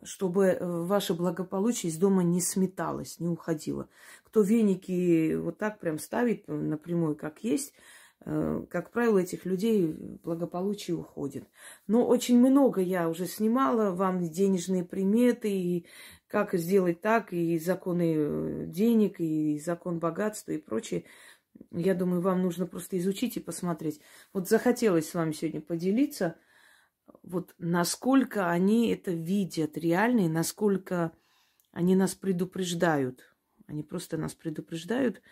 Чтобы 0.05 0.47
э, 0.47 0.65
ваше 0.65 1.15
благополучие 1.15 1.91
из 1.91 1.99
дома 1.99 2.23
не 2.23 2.41
сметалось, 2.41 3.19
не 3.19 3.29
уходило. 3.29 3.89
Кто 4.23 4.43
веники 4.43 5.35
вот 5.35 5.59
так 5.59 5.81
прям 5.81 5.99
ставит 5.99 6.47
напрямую, 6.47 7.17
как 7.17 7.43
есть, 7.43 7.75
как 8.25 8.91
правило, 8.91 9.19
этих 9.19 9.47
людей 9.47 9.97
благополучие 10.23 10.97
уходит. 10.97 11.45
Но 11.87 12.07
очень 12.07 12.39
много 12.39 12.83
я 12.83 13.09
уже 13.09 13.27
снимала 13.27 13.93
вам 13.93 14.21
денежные 14.29 14.85
приметы, 14.85 15.51
и 15.51 15.87
как 16.27 16.53
сделать 16.55 17.01
так, 17.01 17.33
и 17.33 17.59
законы 17.59 18.15
э, 18.17 18.65
денег, 18.67 19.21
и 19.21 19.59
закон 19.59 19.99
богатства, 19.99 20.53
и 20.53 20.59
прочее. 20.59 21.05
Я 21.71 21.95
думаю, 21.95 22.21
вам 22.21 22.43
нужно 22.43 22.67
просто 22.67 22.99
изучить 22.99 23.37
и 23.37 23.41
посмотреть. 23.41 24.01
Вот 24.33 24.49
захотелось 24.49 25.09
с 25.09 25.15
вами 25.15 25.33
сегодня 25.33 25.61
поделиться, 25.61 26.37
вот 27.23 27.55
насколько 27.59 28.51
они 28.51 28.91
это 28.91 29.11
видят 29.11 29.77
реально, 29.77 30.27
и 30.27 30.29
насколько 30.29 31.13
они 31.73 31.97
нас 31.97 32.15
предупреждают. 32.15 33.25
Они 33.67 33.83
просто 33.83 34.17
нас 34.17 34.35
предупреждают 34.35 35.23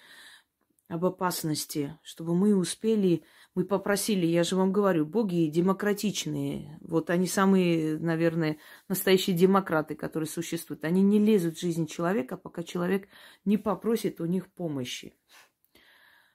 об 0.89 1.05
опасности, 1.05 1.99
чтобы 2.03 2.35
мы 2.35 2.57
успели, 2.57 3.23
мы 3.55 3.65
попросили, 3.65 4.27
я 4.27 4.43
же 4.43 4.57
вам 4.57 4.73
говорю, 4.73 5.05
боги 5.05 5.49
демократичные. 5.49 6.79
Вот 6.81 7.11
они 7.11 7.27
самые, 7.27 7.99
наверное, 7.99 8.59
настоящие 8.89 9.37
демократы, 9.37 9.95
которые 9.95 10.29
существуют. 10.29 10.85
Они 10.85 11.03
не 11.03 11.19
лезут 11.19 11.57
в 11.57 11.61
жизнь 11.61 11.87
человека, 11.87 12.37
пока 12.37 12.63
человек 12.63 13.09
не 13.45 13.59
попросит 13.59 14.21
у 14.21 14.25
них 14.25 14.47
помощи. 14.49 15.15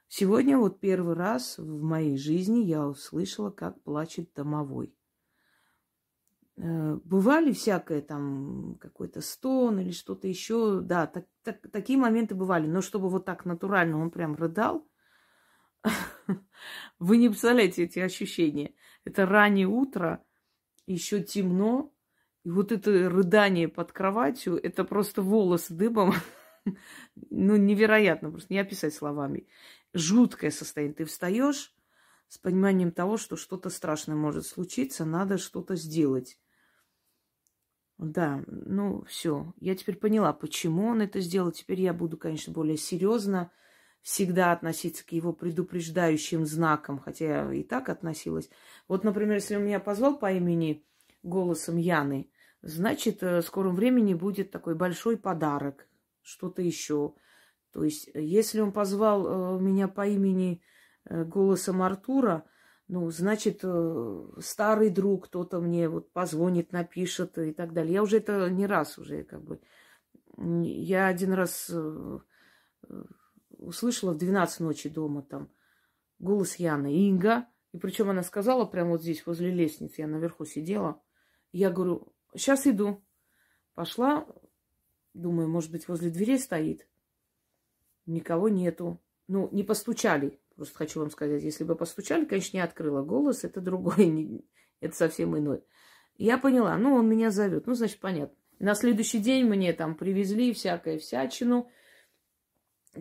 Сегодня 0.06 0.56
вот 0.58 0.78
первый 0.78 1.14
раз 1.14 1.58
в 1.58 1.82
моей 1.82 2.16
жизни 2.16 2.60
я 2.60 2.86
услышала, 2.86 3.50
как 3.50 3.82
плачет 3.82 4.32
домовой. 4.34 4.94
Э, 6.56 6.98
бывали 7.04 7.52
всякое 7.52 8.00
там, 8.00 8.76
какой-то 8.80 9.20
стон 9.20 9.80
или 9.80 9.90
что-то 9.90 10.28
еще. 10.28 10.80
Да, 10.80 11.06
так, 11.06 11.26
так, 11.42 11.60
такие 11.70 11.98
моменты 11.98 12.34
бывали. 12.34 12.66
Но 12.66 12.80
чтобы 12.80 13.08
вот 13.08 13.24
так 13.24 13.44
натурально 13.44 14.00
он 14.00 14.10
прям 14.10 14.36
рыдал, 14.36 14.86
вы 16.98 17.16
не 17.16 17.28
представляете 17.28 17.84
эти 17.84 17.98
ощущения. 17.98 18.74
Это 19.04 19.26
раннее 19.26 19.66
утро, 19.66 20.24
еще 20.86 21.22
темно, 21.22 21.92
и 22.44 22.50
вот 22.50 22.72
это 22.72 23.08
рыдание 23.08 23.68
под 23.68 23.92
кроватью, 23.92 24.56
это 24.62 24.84
просто 24.84 25.22
волосы 25.22 25.74
дыбом. 25.74 26.14
ну, 27.30 27.56
невероятно, 27.56 28.30
просто 28.30 28.52
не 28.52 28.60
описать 28.60 28.94
словами. 28.94 29.48
Жуткое 29.92 30.50
состояние. 30.50 30.94
Ты 30.94 31.04
встаешь 31.04 31.74
с 32.28 32.38
пониманием 32.38 32.92
того, 32.92 33.16
что 33.16 33.36
что-то 33.36 33.70
страшное 33.70 34.16
может 34.16 34.46
случиться, 34.46 35.04
надо 35.04 35.36
что-то 35.38 35.74
сделать. 35.74 36.38
Да, 37.98 38.42
ну 38.46 39.04
все. 39.04 39.52
Я 39.60 39.76
теперь 39.76 39.96
поняла, 39.96 40.32
почему 40.32 40.88
он 40.88 41.00
это 41.00 41.20
сделал. 41.20 41.52
Теперь 41.52 41.80
я 41.80 41.92
буду, 41.92 42.16
конечно, 42.16 42.52
более 42.52 42.76
серьезно 42.76 43.52
всегда 44.02 44.52
относиться 44.52 45.06
к 45.06 45.12
его 45.12 45.32
предупреждающим 45.32 46.44
знакам, 46.44 46.98
хотя 46.98 47.24
я 47.24 47.52
и 47.52 47.62
так 47.62 47.88
относилась. 47.88 48.50
Вот, 48.88 49.02
например, 49.04 49.36
если 49.36 49.56
он 49.56 49.64
меня 49.64 49.80
позвал 49.80 50.18
по 50.18 50.30
имени 50.30 50.84
голосом 51.22 51.78
Яны, 51.78 52.30
значит, 52.60 53.22
э, 53.22 53.40
в 53.40 53.46
скором 53.46 53.74
времени 53.74 54.12
будет 54.12 54.50
такой 54.50 54.74
большой 54.74 55.16
подарок, 55.16 55.88
что-то 56.20 56.60
еще. 56.60 57.14
То 57.72 57.82
есть, 57.84 58.10
если 58.14 58.60
он 58.60 58.72
позвал 58.72 59.58
э, 59.58 59.60
меня 59.62 59.88
по 59.88 60.06
имени 60.06 60.62
э, 61.06 61.24
голосом 61.24 61.80
Артура, 61.80 62.44
ну, 62.86 63.10
значит, 63.10 63.60
э, 63.62 64.26
старый 64.40 64.90
друг, 64.90 65.26
кто-то 65.26 65.60
мне 65.60 65.88
вот 65.88 66.12
позвонит, 66.12 66.72
напишет 66.72 67.38
и 67.38 67.52
так 67.52 67.72
далее. 67.72 67.94
Я 67.94 68.02
уже 68.02 68.18
это 68.18 68.50
не 68.50 68.66
раз 68.66 68.98
уже 68.98 69.24
как 69.24 69.42
бы... 69.42 69.60
Я 70.36 71.06
один 71.06 71.32
раз 71.32 71.70
э, 71.70 72.18
э, 72.88 73.04
услышала 73.50 74.12
в 74.12 74.18
12 74.18 74.60
ночи 74.60 74.88
дома 74.90 75.22
там 75.22 75.50
голос 76.18 76.56
Яны, 76.56 76.94
Инга. 77.08 77.46
И 77.72 77.78
причем 77.78 78.10
она 78.10 78.22
сказала 78.22 78.66
прямо 78.66 78.90
вот 78.90 79.02
здесь, 79.02 79.26
возле 79.26 79.50
лестницы, 79.50 80.02
я 80.02 80.06
наверху 80.06 80.44
сидела. 80.44 81.02
Я 81.52 81.70
говорю, 81.70 82.12
сейчас 82.34 82.66
иду. 82.66 83.02
Пошла, 83.74 84.26
думаю, 85.14 85.48
может 85.48 85.72
быть, 85.72 85.88
возле 85.88 86.10
дверей 86.10 86.38
стоит. 86.38 86.86
Никого 88.06 88.48
нету. 88.48 89.00
Ну, 89.26 89.48
не 89.52 89.62
постучали. 89.62 90.40
Просто 90.56 90.76
хочу 90.76 91.00
вам 91.00 91.10
сказать, 91.10 91.42
если 91.42 91.64
бы 91.64 91.74
постучали, 91.74 92.24
конечно, 92.24 92.56
не 92.56 92.62
открыла 92.62 93.02
голос, 93.02 93.44
это 93.44 93.60
другой, 93.60 94.46
это 94.80 94.94
совсем 94.94 95.36
иной. 95.36 95.64
Я 96.16 96.38
поняла, 96.38 96.76
ну, 96.76 96.94
он 96.94 97.08
меня 97.08 97.30
зовет, 97.30 97.66
ну, 97.66 97.74
значит, 97.74 97.98
понятно. 97.98 98.36
На 98.60 98.74
следующий 98.74 99.18
день 99.18 99.46
мне 99.46 99.72
там 99.72 99.96
привезли 99.96 100.52
всякое 100.52 100.98
всячину, 100.98 101.68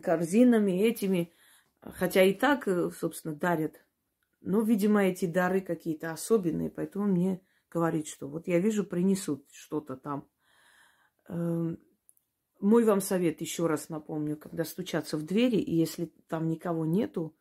корзинами 0.02 0.72
этими, 0.82 1.32
хотя 1.80 2.24
и 2.24 2.34
так, 2.34 2.68
э, 2.68 2.90
собственно, 2.92 3.36
дарят. 3.36 3.86
Но, 4.42 4.62
видимо, 4.62 5.04
эти 5.06 5.26
дары 5.26 5.62
какие-то 5.62 6.12
особенные, 6.12 6.72
поэтому 6.72 7.06
мне 7.06 7.42
говорит, 7.70 8.08
что 8.08 8.28
вот 8.28 8.48
я 8.48 8.60
вижу, 8.60 8.84
принесут 8.84 9.48
что-то 9.52 9.96
там. 9.96 10.28
Эм, 11.30 11.80
мой 12.60 12.84
вам 12.84 13.02
совет, 13.02 13.42
еще 13.42 13.68
раз 13.68 13.90
напомню, 13.90 14.38
когда 14.38 14.66
стучаться 14.66 15.18
в 15.18 15.24
двери, 15.24 15.58
и 15.58 15.76
если 15.76 16.12
там 16.28 16.48
никого 16.48 16.86
нету, 16.86 17.36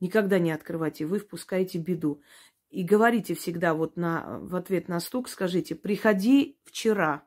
Никогда 0.00 0.38
не 0.38 0.50
открывайте, 0.50 1.06
вы 1.06 1.18
впускаете 1.18 1.78
беду. 1.78 2.20
И 2.70 2.82
говорите 2.82 3.34
всегда 3.34 3.72
вот 3.74 3.96
на, 3.96 4.40
в 4.40 4.56
ответ 4.56 4.88
на 4.88 4.98
стук, 5.00 5.28
скажите, 5.28 5.74
приходи 5.74 6.58
вчера. 6.64 7.24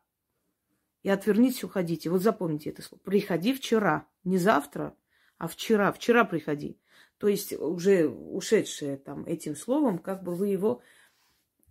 И 1.04 1.10
отвернитесь, 1.10 1.64
уходите. 1.64 2.10
Вот 2.10 2.22
запомните 2.22 2.70
это 2.70 2.82
слово. 2.82 3.00
Приходи 3.02 3.54
вчера. 3.54 4.08
Не 4.26 4.38
завтра, 4.38 4.94
а 5.38 5.48
вчера. 5.48 5.94
Вчера 5.94 6.26
приходи. 6.26 6.78
То 7.18 7.28
есть 7.28 7.54
уже 7.54 8.08
ушедшее 8.08 8.98
там 8.98 9.26
этим 9.26 9.56
словом, 9.56 10.00
как 10.00 10.24
бы 10.24 10.36
вы 10.36 10.50
его, 10.50 10.82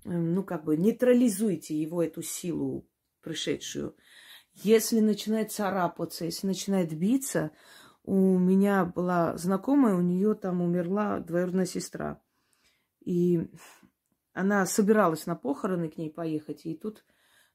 эм, 0.05 0.35
ну 0.35 0.43
как 0.43 0.65
бы 0.65 0.77
нейтрализуете 0.77 1.81
его, 1.81 2.03
эту 2.03 2.23
силу 2.23 2.89
пришедшую. 3.21 3.95
Если 4.55 5.01
начинает 5.01 5.53
царапаться, 5.53 6.25
если 6.25 6.47
начинает 6.47 6.97
биться, 6.97 7.51
у 8.07 8.38
меня 8.38 8.85
была 8.85 9.37
знакомая, 9.37 9.97
у 9.97 10.01
нее 10.01 10.35
там 10.35 10.62
умерла 10.62 11.19
двоюродная 11.19 11.66
сестра. 11.66 12.23
И 13.05 13.51
она 14.33 14.64
собиралась 14.64 15.27
на 15.27 15.35
похороны 15.35 15.90
к 15.90 15.97
ней 15.97 16.09
поехать, 16.09 16.66
и 16.66 16.77
тут, 16.77 17.05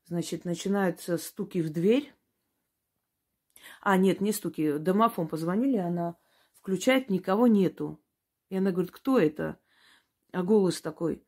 значит, 0.04 0.44
начинаются 0.44 1.18
стуки 1.18 1.60
в 1.62 1.72
дверь. 1.72 2.14
А, 3.80 3.96
нет, 3.96 4.20
не 4.20 4.34
стуки, 4.34 4.78
домофон 4.78 5.30
позвонили, 5.30 5.78
она 5.78 6.18
включает, 6.54 7.10
никого 7.10 7.48
нету. 7.48 8.02
И 8.50 8.58
она 8.58 8.72
говорит, 8.72 8.92
кто 8.92 9.18
это? 9.18 9.58
А 10.34 10.44
голос 10.44 10.82
такой, 10.82 11.24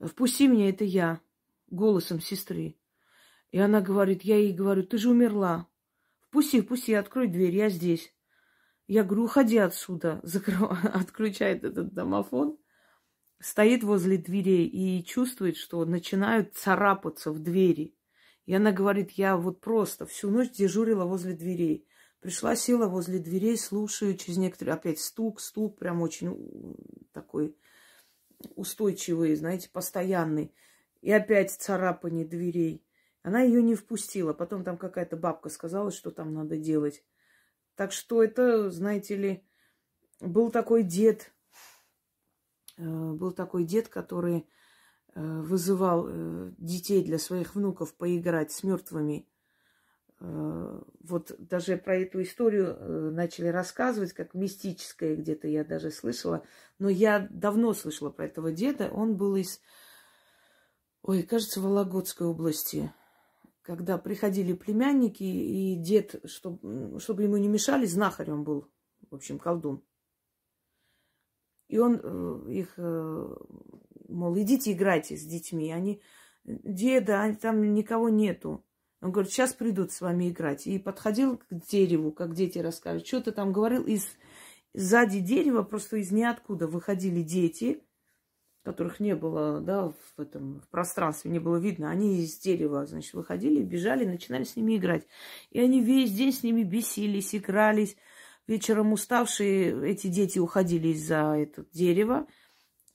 впусти 0.00 0.48
меня, 0.48 0.70
это 0.70 0.84
я, 0.84 1.20
голосом 1.68 2.20
сестры. 2.20 2.76
И 3.52 3.58
она 3.58 3.80
говорит, 3.80 4.22
я 4.22 4.38
ей 4.38 4.52
говорю, 4.52 4.82
ты 4.82 4.98
же 4.98 5.08
умерла. 5.08 5.68
Впусти, 6.18 6.60
впусти, 6.60 6.94
открой 6.94 7.28
дверь, 7.28 7.54
я 7.54 7.68
здесь. 7.68 8.12
Я 8.86 9.02
говорю, 9.02 9.24
уходи 9.24 9.58
отсюда. 9.58 10.20
Закрыв... 10.22 10.62
Отключает 10.94 11.64
этот 11.64 11.92
домофон. 11.92 12.58
Стоит 13.38 13.82
возле 13.82 14.16
дверей 14.16 14.66
и 14.66 15.04
чувствует, 15.04 15.56
что 15.56 15.84
начинают 15.84 16.54
царапаться 16.54 17.32
в 17.32 17.38
двери. 17.40 17.94
И 18.46 18.54
она 18.54 18.72
говорит, 18.72 19.12
я 19.12 19.36
вот 19.36 19.60
просто 19.60 20.06
всю 20.06 20.30
ночь 20.30 20.52
дежурила 20.52 21.04
возле 21.04 21.34
дверей. 21.34 21.86
Пришла, 22.20 22.56
села 22.56 22.86
возле 22.86 23.18
дверей, 23.18 23.58
слушаю, 23.58 24.16
через 24.16 24.38
некоторые 24.38 24.74
опять 24.74 25.00
стук, 25.00 25.40
стук, 25.40 25.78
прям 25.78 26.00
очень 26.00 26.76
такой 27.12 27.56
устойчивый, 28.54 29.34
знаете, 29.34 29.68
постоянный. 29.70 30.54
И 31.02 31.12
опять 31.12 31.50
царапание 31.50 32.24
дверей. 32.24 32.84
Она 33.22 33.42
ее 33.42 33.62
не 33.62 33.74
впустила. 33.74 34.32
Потом 34.32 34.64
там 34.64 34.78
какая-то 34.78 35.16
бабка 35.16 35.48
сказала, 35.48 35.90
что 35.90 36.10
там 36.10 36.32
надо 36.32 36.56
делать. 36.56 37.04
Так 37.76 37.92
что 37.92 38.24
это, 38.24 38.70
знаете 38.70 39.16
ли, 39.16 39.44
был 40.20 40.50
такой 40.50 40.82
дед, 40.82 41.32
э, 42.78 42.82
был 42.82 43.32
такой 43.32 43.64
дед, 43.64 43.88
который 43.88 44.48
э, 45.14 45.20
вызывал 45.42 46.06
э, 46.08 46.52
детей 46.56 47.04
для 47.04 47.18
своих 47.18 47.54
внуков 47.54 47.94
поиграть 47.94 48.50
с 48.50 48.64
мертвыми. 48.64 49.28
Вот 50.18 51.32
даже 51.38 51.76
про 51.76 51.98
эту 51.98 52.22
историю 52.22 53.12
начали 53.12 53.48
рассказывать, 53.48 54.14
как 54.14 54.32
мистическая 54.32 55.14
где-то 55.14 55.46
я 55.46 55.62
даже 55.62 55.90
слышала. 55.90 56.42
Но 56.78 56.88
я 56.88 57.28
давно 57.28 57.74
слышала 57.74 58.08
про 58.08 58.24
этого 58.24 58.50
деда. 58.50 58.88
Он 58.88 59.14
был 59.18 59.36
из, 59.36 59.60
ой, 61.02 61.22
кажется, 61.22 61.60
Вологодской 61.60 62.26
области 62.26 62.90
когда 63.66 63.98
приходили 63.98 64.52
племянники, 64.52 65.24
и 65.24 65.74
дед, 65.74 66.22
чтобы, 66.24 67.00
чтобы 67.00 67.24
ему 67.24 67.36
не 67.36 67.48
мешали, 67.48 67.84
знахарем 67.84 68.44
был, 68.44 68.70
в 69.10 69.14
общем, 69.16 69.38
колдун. 69.38 69.82
И 71.68 71.78
он 71.78 72.00
э, 72.00 72.52
их, 72.52 72.74
э, 72.76 73.36
мол, 74.08 74.38
идите 74.38 74.72
играйте 74.72 75.16
с 75.16 75.24
детьми. 75.24 75.72
Они, 75.72 76.00
деда, 76.44 77.36
там 77.42 77.74
никого 77.74 78.08
нету. 78.08 78.64
Он 79.00 79.10
говорит, 79.10 79.32
сейчас 79.32 79.52
придут 79.52 79.90
с 79.90 80.00
вами 80.00 80.30
играть. 80.30 80.68
И 80.68 80.78
подходил 80.78 81.38
к 81.38 81.46
дереву, 81.50 82.12
как 82.12 82.34
дети 82.34 82.60
расскажут. 82.60 83.06
Что 83.06 83.20
ты 83.20 83.32
там 83.32 83.52
говорил? 83.52 83.84
И 83.84 83.98
Сзади 84.76 85.20
дерева 85.20 85.62
просто 85.62 85.96
из 85.96 86.12
ниоткуда 86.12 86.68
выходили 86.68 87.22
дети, 87.22 87.82
которых 88.66 88.98
не 88.98 89.14
было, 89.14 89.60
да, 89.60 89.92
в 90.16 90.20
этом 90.20 90.60
в 90.60 90.68
пространстве 90.70 91.30
не 91.30 91.38
было 91.38 91.56
видно. 91.56 91.88
Они 91.88 92.20
из 92.20 92.36
дерева, 92.36 92.84
значит, 92.84 93.14
выходили, 93.14 93.62
бежали, 93.62 94.04
начинали 94.04 94.42
с 94.42 94.56
ними 94.56 94.76
играть. 94.76 95.06
И 95.50 95.60
они 95.60 95.80
весь 95.80 96.10
день 96.10 96.32
с 96.32 96.42
ними 96.42 96.64
бесились, 96.64 97.32
игрались. 97.32 97.96
Вечером 98.48 98.92
уставшие 98.92 99.88
эти 99.88 100.08
дети 100.08 100.40
уходили 100.40 100.88
из-за 100.88 101.36
этого 101.36 101.68
дерева, 101.72 102.26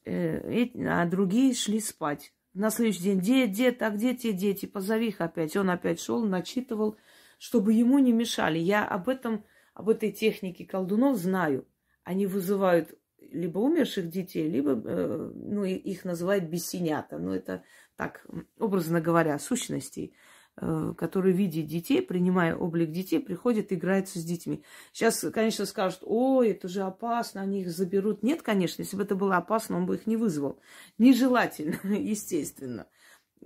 э, 0.03 0.67
а 0.89 1.05
другие 1.05 1.53
шли 1.53 1.79
спать. 1.79 2.33
На 2.53 2.69
следующий 2.69 3.03
день, 3.03 3.21
дед, 3.21 3.51
дед, 3.53 3.81
а 3.81 3.91
где 3.91 4.13
те 4.13 4.33
дети? 4.33 4.65
Позови 4.65 5.07
их 5.07 5.21
опять. 5.21 5.55
Он 5.55 5.69
опять 5.69 6.01
шел, 6.01 6.21
начитывал, 6.25 6.97
чтобы 7.39 7.71
ему 7.71 7.97
не 7.99 8.11
мешали. 8.11 8.59
Я 8.59 8.85
об 8.85 9.07
этом, 9.07 9.45
об 9.73 9.87
этой 9.87 10.11
технике 10.11 10.65
колдунов 10.65 11.15
знаю. 11.15 11.65
Они 12.03 12.27
вызывают 12.27 12.93
либо 13.31 13.59
умерших 13.59 14.09
детей, 14.09 14.49
либо, 14.49 14.71
э, 14.71 15.31
ну, 15.33 15.63
их 15.63 16.05
называют 16.05 16.45
бессинята. 16.45 17.17
Ну, 17.17 17.33
это 17.33 17.63
так, 17.95 18.25
образно 18.59 19.01
говоря, 19.01 19.37
сущностей, 19.39 20.13
э, 20.57 20.93
которые 20.97 21.35
видят 21.35 21.67
детей, 21.67 22.01
принимая 22.01 22.55
облик 22.55 22.91
детей, 22.91 23.19
приходят, 23.19 23.71
играются 23.71 24.19
с 24.19 24.23
детьми. 24.23 24.63
Сейчас, 24.91 25.25
конечно, 25.33 25.65
скажут, 25.65 25.99
ой, 26.03 26.49
это 26.49 26.67
же 26.67 26.81
опасно, 26.81 27.41
они 27.41 27.61
их 27.61 27.71
заберут. 27.71 28.23
Нет, 28.23 28.41
конечно, 28.41 28.81
если 28.81 28.97
бы 28.97 29.03
это 29.03 29.15
было 29.15 29.37
опасно, 29.37 29.77
он 29.77 29.85
бы 29.85 29.95
их 29.95 30.07
не 30.07 30.17
вызвал. 30.17 30.59
Нежелательно, 30.97 31.77
естественно. 31.83 32.87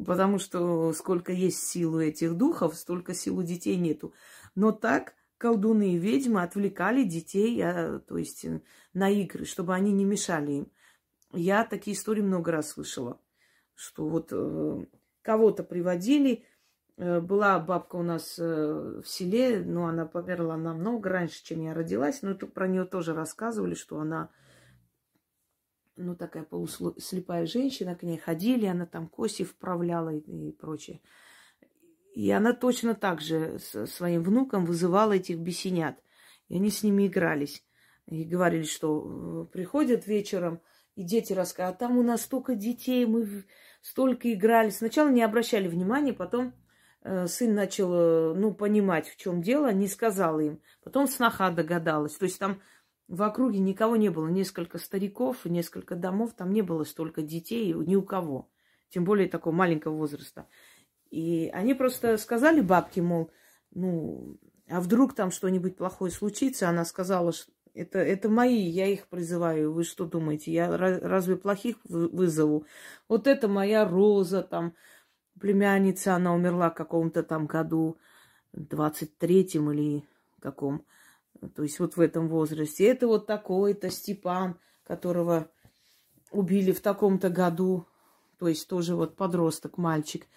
Потому 0.05 0.39
что 0.39 0.91
сколько 0.93 1.31
есть 1.31 1.59
силы 1.59 2.07
этих 2.07 2.33
духов, 2.33 2.75
столько 2.75 3.13
сил 3.13 3.41
детей 3.43 3.77
нету. 3.77 4.13
Но 4.53 4.71
так 4.71 5.13
колдуны 5.45 5.93
и 5.93 5.97
ведьмы 5.97 6.41
отвлекали 6.41 7.03
детей, 7.03 7.61
а, 7.61 7.99
то 7.99 8.17
есть 8.17 8.45
э, 8.45 8.61
на 8.93 9.11
игры, 9.11 9.45
чтобы 9.45 9.75
они 9.75 9.91
не 9.91 10.03
мешали 10.03 10.51
им. 10.53 10.71
Я 11.33 11.63
такие 11.65 11.95
истории 11.95 12.23
много 12.23 12.51
раз 12.51 12.71
слышала, 12.71 13.21
что 13.75 14.09
вот 14.09 14.29
э, 14.31 14.85
кого-то 15.21 15.63
приводили. 15.63 16.45
Э, 16.97 17.19
была 17.19 17.59
бабка 17.59 17.97
у 17.97 18.01
нас 18.01 18.39
в 18.39 19.03
селе, 19.05 19.63
но 19.63 19.85
она 19.85 20.07
померла 20.07 20.55
намного 20.55 21.09
раньше, 21.09 21.43
чем 21.43 21.61
я 21.61 21.75
родилась, 21.75 22.23
но 22.23 22.31
это, 22.31 22.47
про 22.47 22.67
нее 22.67 22.85
тоже 22.85 23.13
рассказывали, 23.13 23.75
что 23.75 23.99
она 23.99 24.31
ну, 25.95 26.15
такая 26.15 26.43
полуслепая 26.43 27.45
женщина, 27.45 27.95
к 27.95 28.01
ней 28.01 28.17
ходили, 28.17 28.65
она 28.65 28.87
там 28.87 29.07
коси 29.07 29.43
вправляла 29.43 30.09
и, 30.09 30.49
и 30.49 30.51
прочее. 30.53 31.01
И 32.15 32.31
она 32.31 32.53
точно 32.53 32.95
так 32.95 33.19
же 33.19 33.59
своим 33.59 34.23
внукам 34.23 34.65
вызывала 34.65 35.11
этих 35.11 35.37
бесенят. 35.37 36.01
И 36.47 36.55
они 36.55 36.69
с 36.69 36.81
ними 36.81 37.07
игрались. 37.07 37.61
И 38.07 38.23
говорили, 38.23 38.63
что 38.63 39.47
э, 39.49 39.51
приходят 39.51 40.07
вечером, 40.07 40.61
и 40.95 41.03
дети 41.03 41.33
рассказывают, 41.33 41.75
а 41.75 41.79
там 41.79 41.97
у 41.97 42.03
нас 42.03 42.21
столько 42.21 42.55
детей, 42.55 43.05
мы 43.05 43.43
столько 43.81 44.31
играли. 44.31 44.69
Сначала 44.69 45.09
не 45.09 45.23
обращали 45.23 45.67
внимания, 45.67 46.13
потом 46.13 46.53
э, 47.01 47.27
сын 47.27 47.53
начал, 47.53 47.93
э, 47.93 48.33
ну, 48.33 48.53
понимать, 48.53 49.09
в 49.09 49.17
чем 49.17 49.41
дело, 49.41 49.73
не 49.73 49.89
сказал 49.89 50.39
им. 50.39 50.61
Потом 50.85 51.09
сноха 51.09 51.51
догадалась. 51.51 52.15
То 52.15 52.23
есть 52.23 52.39
там 52.39 52.61
в 53.09 53.21
округе 53.23 53.59
никого 53.59 53.97
не 53.97 54.07
было, 54.07 54.29
несколько 54.29 54.77
стариков, 54.77 55.43
несколько 55.43 55.95
домов, 55.95 56.31
там 56.33 56.53
не 56.53 56.61
было 56.61 56.85
столько 56.85 57.23
детей 57.23 57.73
ни 57.73 57.97
у 57.97 58.03
кого, 58.03 58.49
тем 58.87 59.03
более 59.03 59.27
такого 59.27 59.53
маленького 59.53 59.97
возраста. 59.97 60.47
И 61.15 61.49
они 61.53 61.73
просто 61.73 62.17
сказали 62.17 62.59
бабке, 62.59 63.01
мол, 63.01 63.31
ну, 63.71 64.37
а 64.67 64.81
вдруг 64.81 65.15
там 65.15 65.31
что-нибудь 65.31 65.77
плохое 65.77 66.11
случится? 66.11 66.67
Она 66.67 66.83
сказала, 66.83 67.31
что 67.31 67.53
это, 67.73 67.99
это 67.99 68.27
мои, 68.27 68.61
я 68.61 68.87
их 68.87 69.07
призываю. 69.07 69.71
Вы 69.71 69.85
что 69.85 70.05
думаете, 70.05 70.51
я 70.51 70.75
разве 70.75 71.37
плохих 71.37 71.77
вызову? 71.85 72.65
Вот 73.07 73.27
это 73.27 73.47
моя 73.47 73.87
Роза, 73.87 74.43
там, 74.43 74.75
племянница, 75.39 76.15
она 76.15 76.33
умерла 76.33 76.69
в 76.69 76.75
каком-то 76.75 77.23
там 77.23 77.45
году, 77.45 77.97
23-м 78.53 79.71
или 79.71 80.03
каком. 80.41 80.83
То 81.55 81.63
есть 81.63 81.79
вот 81.79 81.95
в 81.95 82.01
этом 82.01 82.27
возрасте. 82.27 82.87
Это 82.87 83.07
вот 83.07 83.25
такой-то 83.25 83.89
Степан, 83.89 84.59
которого 84.83 85.49
убили 86.31 86.73
в 86.73 86.81
таком-то 86.81 87.29
году. 87.29 87.87
То 88.37 88.49
есть 88.49 88.67
тоже 88.67 88.97
вот 88.97 89.15
подросток, 89.15 89.77
мальчик 89.77 90.27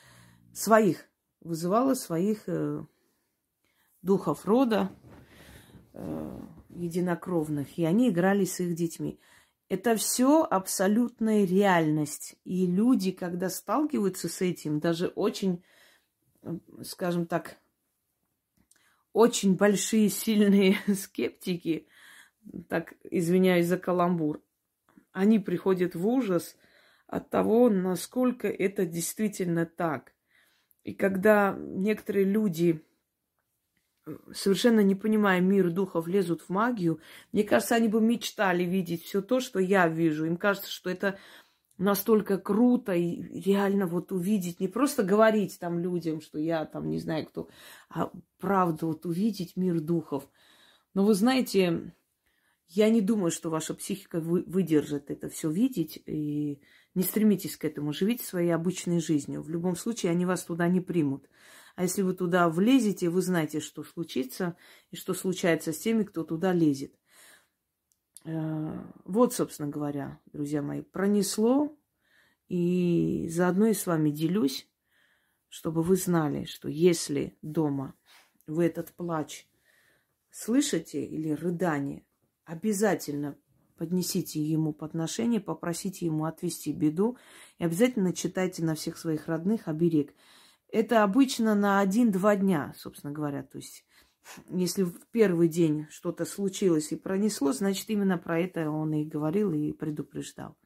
своих, 0.59 1.09
вызывала 1.41 1.95
своих 1.95 2.49
э, 2.49 2.85
духов 4.03 4.45
рода, 4.45 4.91
э, 5.93 6.41
единокровных, 6.71 7.79
и 7.79 7.85
они 7.85 8.09
играли 8.11 8.45
с 8.45 8.59
их 8.61 8.75
детьми. 8.75 9.21
Это 9.69 9.97
все 9.97 10.43
абсолютная 10.43 11.45
реальность. 11.45 12.37
И 12.45 12.67
люди, 12.67 13.13
когда 13.13 13.51
сталкиваются 13.51 14.29
с 14.29 14.41
этим, 14.41 14.81
даже 14.81 15.09
очень, 15.09 15.63
скажем 16.83 17.27
так, 17.27 17.59
очень 19.13 19.57
большие, 19.57 20.09
сильные 20.09 20.77
скептики, 20.95 21.87
так 22.69 22.95
извиняюсь 23.05 23.67
за 23.67 23.79
каламбур, 23.79 24.43
они 25.13 25.39
приходят 25.39 25.95
в 25.95 26.07
ужас 26.07 26.57
от 27.07 27.31
того, 27.31 27.69
насколько 27.69 28.49
это 28.49 28.87
действительно 28.87 29.65
так. 29.65 30.15
И 30.89 30.95
когда 30.95 31.55
некоторые 31.59 32.25
люди, 32.25 32.83
совершенно 34.33 34.81
не 34.81 34.95
понимая 34.95 35.39
мир 35.43 35.71
духов, 35.71 36.09
лезут 36.09 36.41
в 36.41 36.49
магию, 36.49 36.99
мне 37.31 37.45
кажется, 37.45 37.75
они 37.75 37.89
бы 37.89 38.01
мечтали 38.01 38.65
видеть 38.65 39.05
все 39.05 39.21
то, 39.21 39.39
что 39.41 39.59
я 39.59 39.87
вижу. 39.87 40.25
Им 40.25 40.39
кажется, 40.39 40.71
что 40.71 40.89
это 40.89 41.19
настолько 41.77 42.39
круто 42.39 42.95
и 42.95 43.21
реально 43.39 43.87
вот 43.87 44.13
увидеть, 44.13 44.61
не 44.61 44.69
просто 44.69 45.03
говорить 45.03 45.59
там 45.61 45.79
людям, 45.79 46.23
что 46.23 46.39
я 46.39 46.65
там 46.65 46.89
не 46.89 46.99
знаю 46.99 47.27
кто, 47.27 47.51
а 47.91 48.11
правда 48.39 48.87
вот 48.87 49.05
увидеть 49.05 49.57
мир 49.57 49.81
духов. 49.81 50.27
Но 50.95 51.05
вы 51.05 51.13
знаете, 51.13 51.93
я 52.69 52.89
не 52.89 53.03
думаю, 53.03 53.31
что 53.31 53.51
ваша 53.51 53.75
психика 53.75 54.21
выдержит 54.21 55.11
это 55.11 55.29
все 55.29 55.51
видеть. 55.51 56.03
И 56.07 56.63
не 56.99 57.05
стремитесь 57.05 57.57
к 57.57 57.65
этому. 57.65 57.93
Живите 57.93 58.25
своей 58.25 58.51
обычной 58.51 58.99
жизнью. 58.99 59.41
В 59.41 59.49
любом 59.49 59.77
случае, 59.77 60.11
они 60.11 60.27
вас 60.27 60.43
туда 60.43 60.67
не 60.67 60.81
примут. 60.81 61.31
А 61.77 61.85
если 61.85 62.03
вы 62.03 62.13
туда 62.13 62.49
влезете, 62.49 63.09
вы 63.09 63.23
знаете, 63.23 63.61
что 63.61 63.85
случится 63.85 64.57
и 64.91 64.97
что 64.97 65.15
случается 65.15 65.73
с 65.73 65.79
теми, 65.79 66.03
кто 66.03 66.25
туда 66.25 66.53
лезет. 66.53 66.93
Э, 68.25 68.85
вот, 69.05 69.33
собственно 69.33 69.69
говоря, 69.69 70.19
друзья 70.33 70.61
мои, 70.61 70.83
пронесло. 70.83 71.79
И 72.49 73.29
заодно 73.31 73.67
и 73.67 73.75
с 73.75 73.87
вами 73.87 74.11
делюсь, 74.11 74.69
чтобы 75.49 75.85
вы 75.85 75.95
знали, 75.95 76.47
что 76.47 76.69
если 76.69 77.39
дома 77.43 77.95
вы 78.49 78.65
этот 78.65 78.93
плач 78.93 79.47
слышите 80.31 81.05
или 81.05 81.31
рыдание, 81.31 82.05
обязательно 82.45 83.39
поднесите 83.79 84.43
ему 84.43 84.73
подношение, 84.73 85.41
попросите 85.41 86.07
ему 86.07 86.25
отвести 86.25 86.73
беду 86.73 87.17
и 87.59 87.65
обязательно 87.65 88.13
читайте 88.13 88.65
на 88.65 88.75
всех 88.75 88.99
своих 88.99 89.29
родных 89.29 89.69
оберег. 89.69 90.13
Это 90.71 91.05
обычно 91.05 91.55
на 91.55 91.81
один-два 91.81 92.37
дня, 92.37 92.75
собственно 92.77 93.13
говоря. 93.13 93.43
То 93.43 93.59
есть, 93.59 93.87
если 94.51 94.83
в 94.83 95.07
первый 95.11 95.49
день 95.49 95.87
что-то 95.89 96.27
случилось 96.27 96.93
и 96.93 96.97
пронесло, 96.97 97.53
значит, 97.53 97.89
именно 97.89 98.19
про 98.19 98.41
это 98.41 98.69
он 98.71 98.93
и 98.93 99.05
говорил, 99.05 99.53
и 99.53 99.73
предупреждал. 99.73 100.59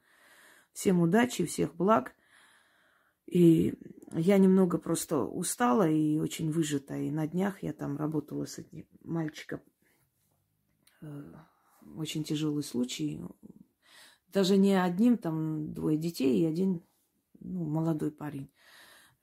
Всем 0.73 0.99
удачи, 0.99 1.45
всех 1.45 1.75
благ. 1.75 2.13
И 3.27 3.75
я 4.11 4.37
немного 4.37 4.77
просто 4.77 5.19
устала 5.19 5.87
и 5.87 6.17
очень 6.17 6.51
выжата. 6.51 6.95
И 6.95 7.11
на 7.11 7.27
днях 7.27 7.63
я 7.63 7.71
там 7.73 7.95
работала 7.95 8.45
с 8.45 8.57
этим 8.57 8.85
мальчиком 9.03 9.61
э, 11.01 11.33
очень 11.95 12.23
тяжелый 12.23 12.63
случай. 12.63 13.21
Даже 14.27 14.57
не 14.57 14.73
одним, 14.81 15.17
там 15.17 15.73
двое 15.73 15.97
детей 15.97 16.41
и 16.41 16.45
один 16.45 16.81
ну, 17.39 17.65
молодой 17.65 18.11
парень. 18.11 18.49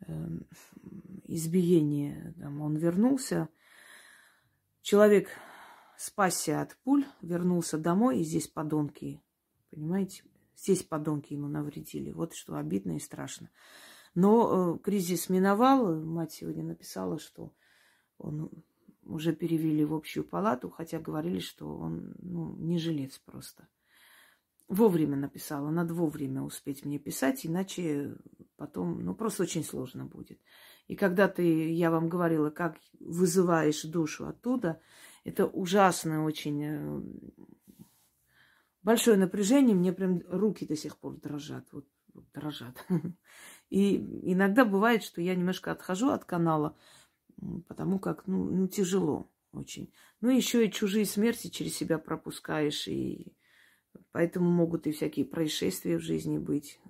Эм, 0.07 0.47
избиение. 1.25 2.35
Там, 2.39 2.61
он 2.61 2.77
вернулся. 2.77 3.49
Человек 4.83 5.29
спасся 5.97 6.63
от 6.63 6.77
пуль, 6.85 7.05
вернулся 7.21 7.77
домой, 7.77 8.21
и 8.21 8.25
здесь 8.25 8.49
подонки. 8.49 9.23
Понимаете? 9.71 10.25
Здесь 10.57 10.83
подонки 10.83 11.33
ему 11.33 11.49
навредили. 11.49 12.13
Вот 12.13 12.35
что 12.35 12.57
обидно 12.57 12.97
и 12.97 13.01
страшно. 13.01 13.51
Но 14.15 14.75
э, 14.75 14.79
кризис 14.79 15.29
миновал. 15.29 16.03
Мать 16.03 16.33
сегодня 16.33 16.65
написала, 16.65 17.19
что 17.19 17.53
он 18.19 18.51
уже 19.11 19.35
перевели 19.35 19.85
в 19.85 19.95
общую 19.95 20.25
палату, 20.25 20.71
хотя 20.71 20.99
говорили, 20.99 21.39
что 21.39 21.77
он 21.77 22.15
ну, 22.19 22.57
не 22.57 22.79
жилец 22.79 23.19
просто. 23.19 23.69
Вовремя 24.69 25.17
написала, 25.17 25.71
надо 25.71 25.95
вовремя 25.95 26.43
успеть 26.43 26.85
мне 26.85 26.99
писать, 26.99 27.45
иначе 27.45 28.15
потом, 28.57 29.05
ну, 29.05 29.15
просто 29.15 29.43
очень 29.43 29.65
сложно 29.65 30.05
будет. 30.05 30.41
И 30.87 30.97
когда 30.97 31.29
ты, 31.29 31.73
я 31.73 31.91
вам 31.91 32.09
говорила, 32.09 32.51
как 32.51 32.79
вызываешь 33.01 33.83
душу 33.83 34.27
оттуда, 34.27 34.81
это 35.25 35.47
ужасная 35.47 36.21
очень 36.21 36.63
э, 36.65 37.03
большое 38.83 39.17
напряжение, 39.17 39.75
мне 39.75 39.93
прям 39.93 40.21
руки 40.29 40.67
до 40.67 40.77
сих 40.77 40.97
пор 40.97 41.17
дрожат. 41.17 41.67
Вот, 41.73 41.87
вот 42.13 42.25
дрожат. 42.33 42.85
И 43.71 43.97
иногда 44.33 44.65
бывает, 44.65 45.03
что 45.03 45.21
я 45.21 45.35
немножко 45.35 45.71
отхожу 45.73 46.11
от 46.11 46.25
канала, 46.25 46.77
потому 47.69 47.99
как, 47.99 48.27
ну, 48.27 48.45
ну 48.51 48.69
тяжело 48.69 49.31
очень. 49.53 49.93
Ну, 50.21 50.31
еще 50.31 50.67
и 50.67 50.73
чужие 50.73 51.07
смерти 51.07 51.49
через 51.49 51.77
себя 51.77 51.99
пропускаешь, 51.99 52.87
и 52.89 53.35
поэтому 54.13 54.51
могут 54.51 54.87
и 54.87 54.93
всякие 54.93 55.25
происшествия 55.25 55.99
в 55.99 56.03
жизни 56.03 56.39
быть. 56.39 56.81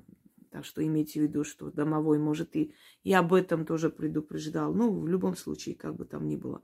Так 0.51 0.65
что 0.65 0.85
имейте 0.85 1.21
в 1.21 1.23
виду, 1.23 1.45
что 1.45 1.71
домовой 1.71 2.19
может 2.19 2.57
и, 2.57 2.75
и 3.05 3.13
об 3.13 3.33
этом 3.33 3.65
тоже 3.65 3.89
предупреждал. 3.89 4.75
Ну, 4.75 5.01
в 5.01 5.07
любом 5.07 5.37
случае, 5.37 5.77
как 5.77 5.95
бы 5.95 6.05
там 6.05 6.27
ни 6.27 6.37
было. 6.37 6.63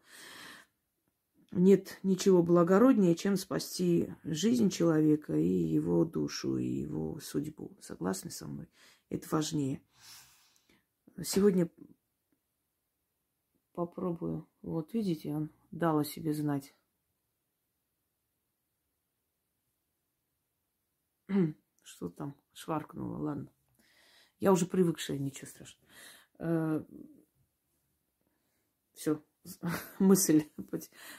Нет 1.52 1.98
ничего 2.02 2.42
благороднее, 2.42 3.14
чем 3.14 3.36
спасти 3.36 4.12
жизнь 4.24 4.70
человека 4.70 5.34
и 5.36 5.48
его 5.48 6.04
душу, 6.04 6.58
и 6.58 6.66
его 6.66 7.20
судьбу. 7.20 7.76
Согласны 7.80 8.30
со 8.30 8.48
мной? 8.48 8.68
Это 9.08 9.28
важнее. 9.30 9.80
Сегодня 11.22 11.70
попробую. 13.76 14.48
Вот, 14.62 14.94
видите, 14.94 15.32
он 15.34 15.50
дал 15.70 15.98
о 15.98 16.04
себе 16.04 16.32
знать. 16.32 16.74
Что 21.82 22.08
там 22.08 22.34
шваркнуло, 22.52 23.18
ладно. 23.18 23.52
Я 24.40 24.52
уже 24.52 24.66
привыкшая, 24.66 25.18
ничего 25.18 25.48
страшного. 25.48 25.88
Э, 26.38 26.84
Все, 28.94 29.22
мысль. 29.98 30.44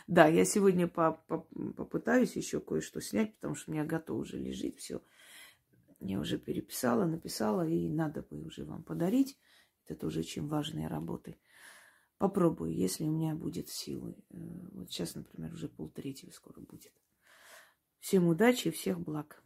Да, 0.07 0.27
я 0.27 0.45
сегодня 0.45 0.87
попытаюсь 0.87 2.35
еще 2.35 2.59
кое-что 2.59 3.01
снять, 3.01 3.35
потому 3.35 3.55
что 3.55 3.71
у 3.71 3.73
меня 3.73 3.85
готово 3.85 4.19
уже 4.19 4.37
лежит 4.37 4.79
все. 4.79 5.01
Я 5.99 6.19
уже 6.19 6.37
переписала, 6.37 7.05
написала, 7.05 7.67
и 7.67 7.89
надо 7.89 8.21
бы 8.21 8.43
уже 8.43 8.65
вам 8.65 8.83
подарить. 8.83 9.39
Это 9.85 9.95
тоже 9.95 10.19
очень 10.19 10.47
важные 10.47 10.87
работы. 10.87 11.37
Попробую, 12.17 12.73
если 12.73 13.03
у 13.03 13.11
меня 13.11 13.35
будет 13.35 13.69
силы. 13.69 14.15
Э, 14.29 14.37
вот 14.71 14.91
сейчас, 14.91 15.13
например, 15.15 15.53
уже 15.53 15.69
полтретьего 15.69 16.31
скоро 16.31 16.59
будет. 16.61 16.91
Всем 17.99 18.27
удачи 18.27 18.69
и 18.69 18.71
всех 18.71 18.99
благ. 18.99 19.43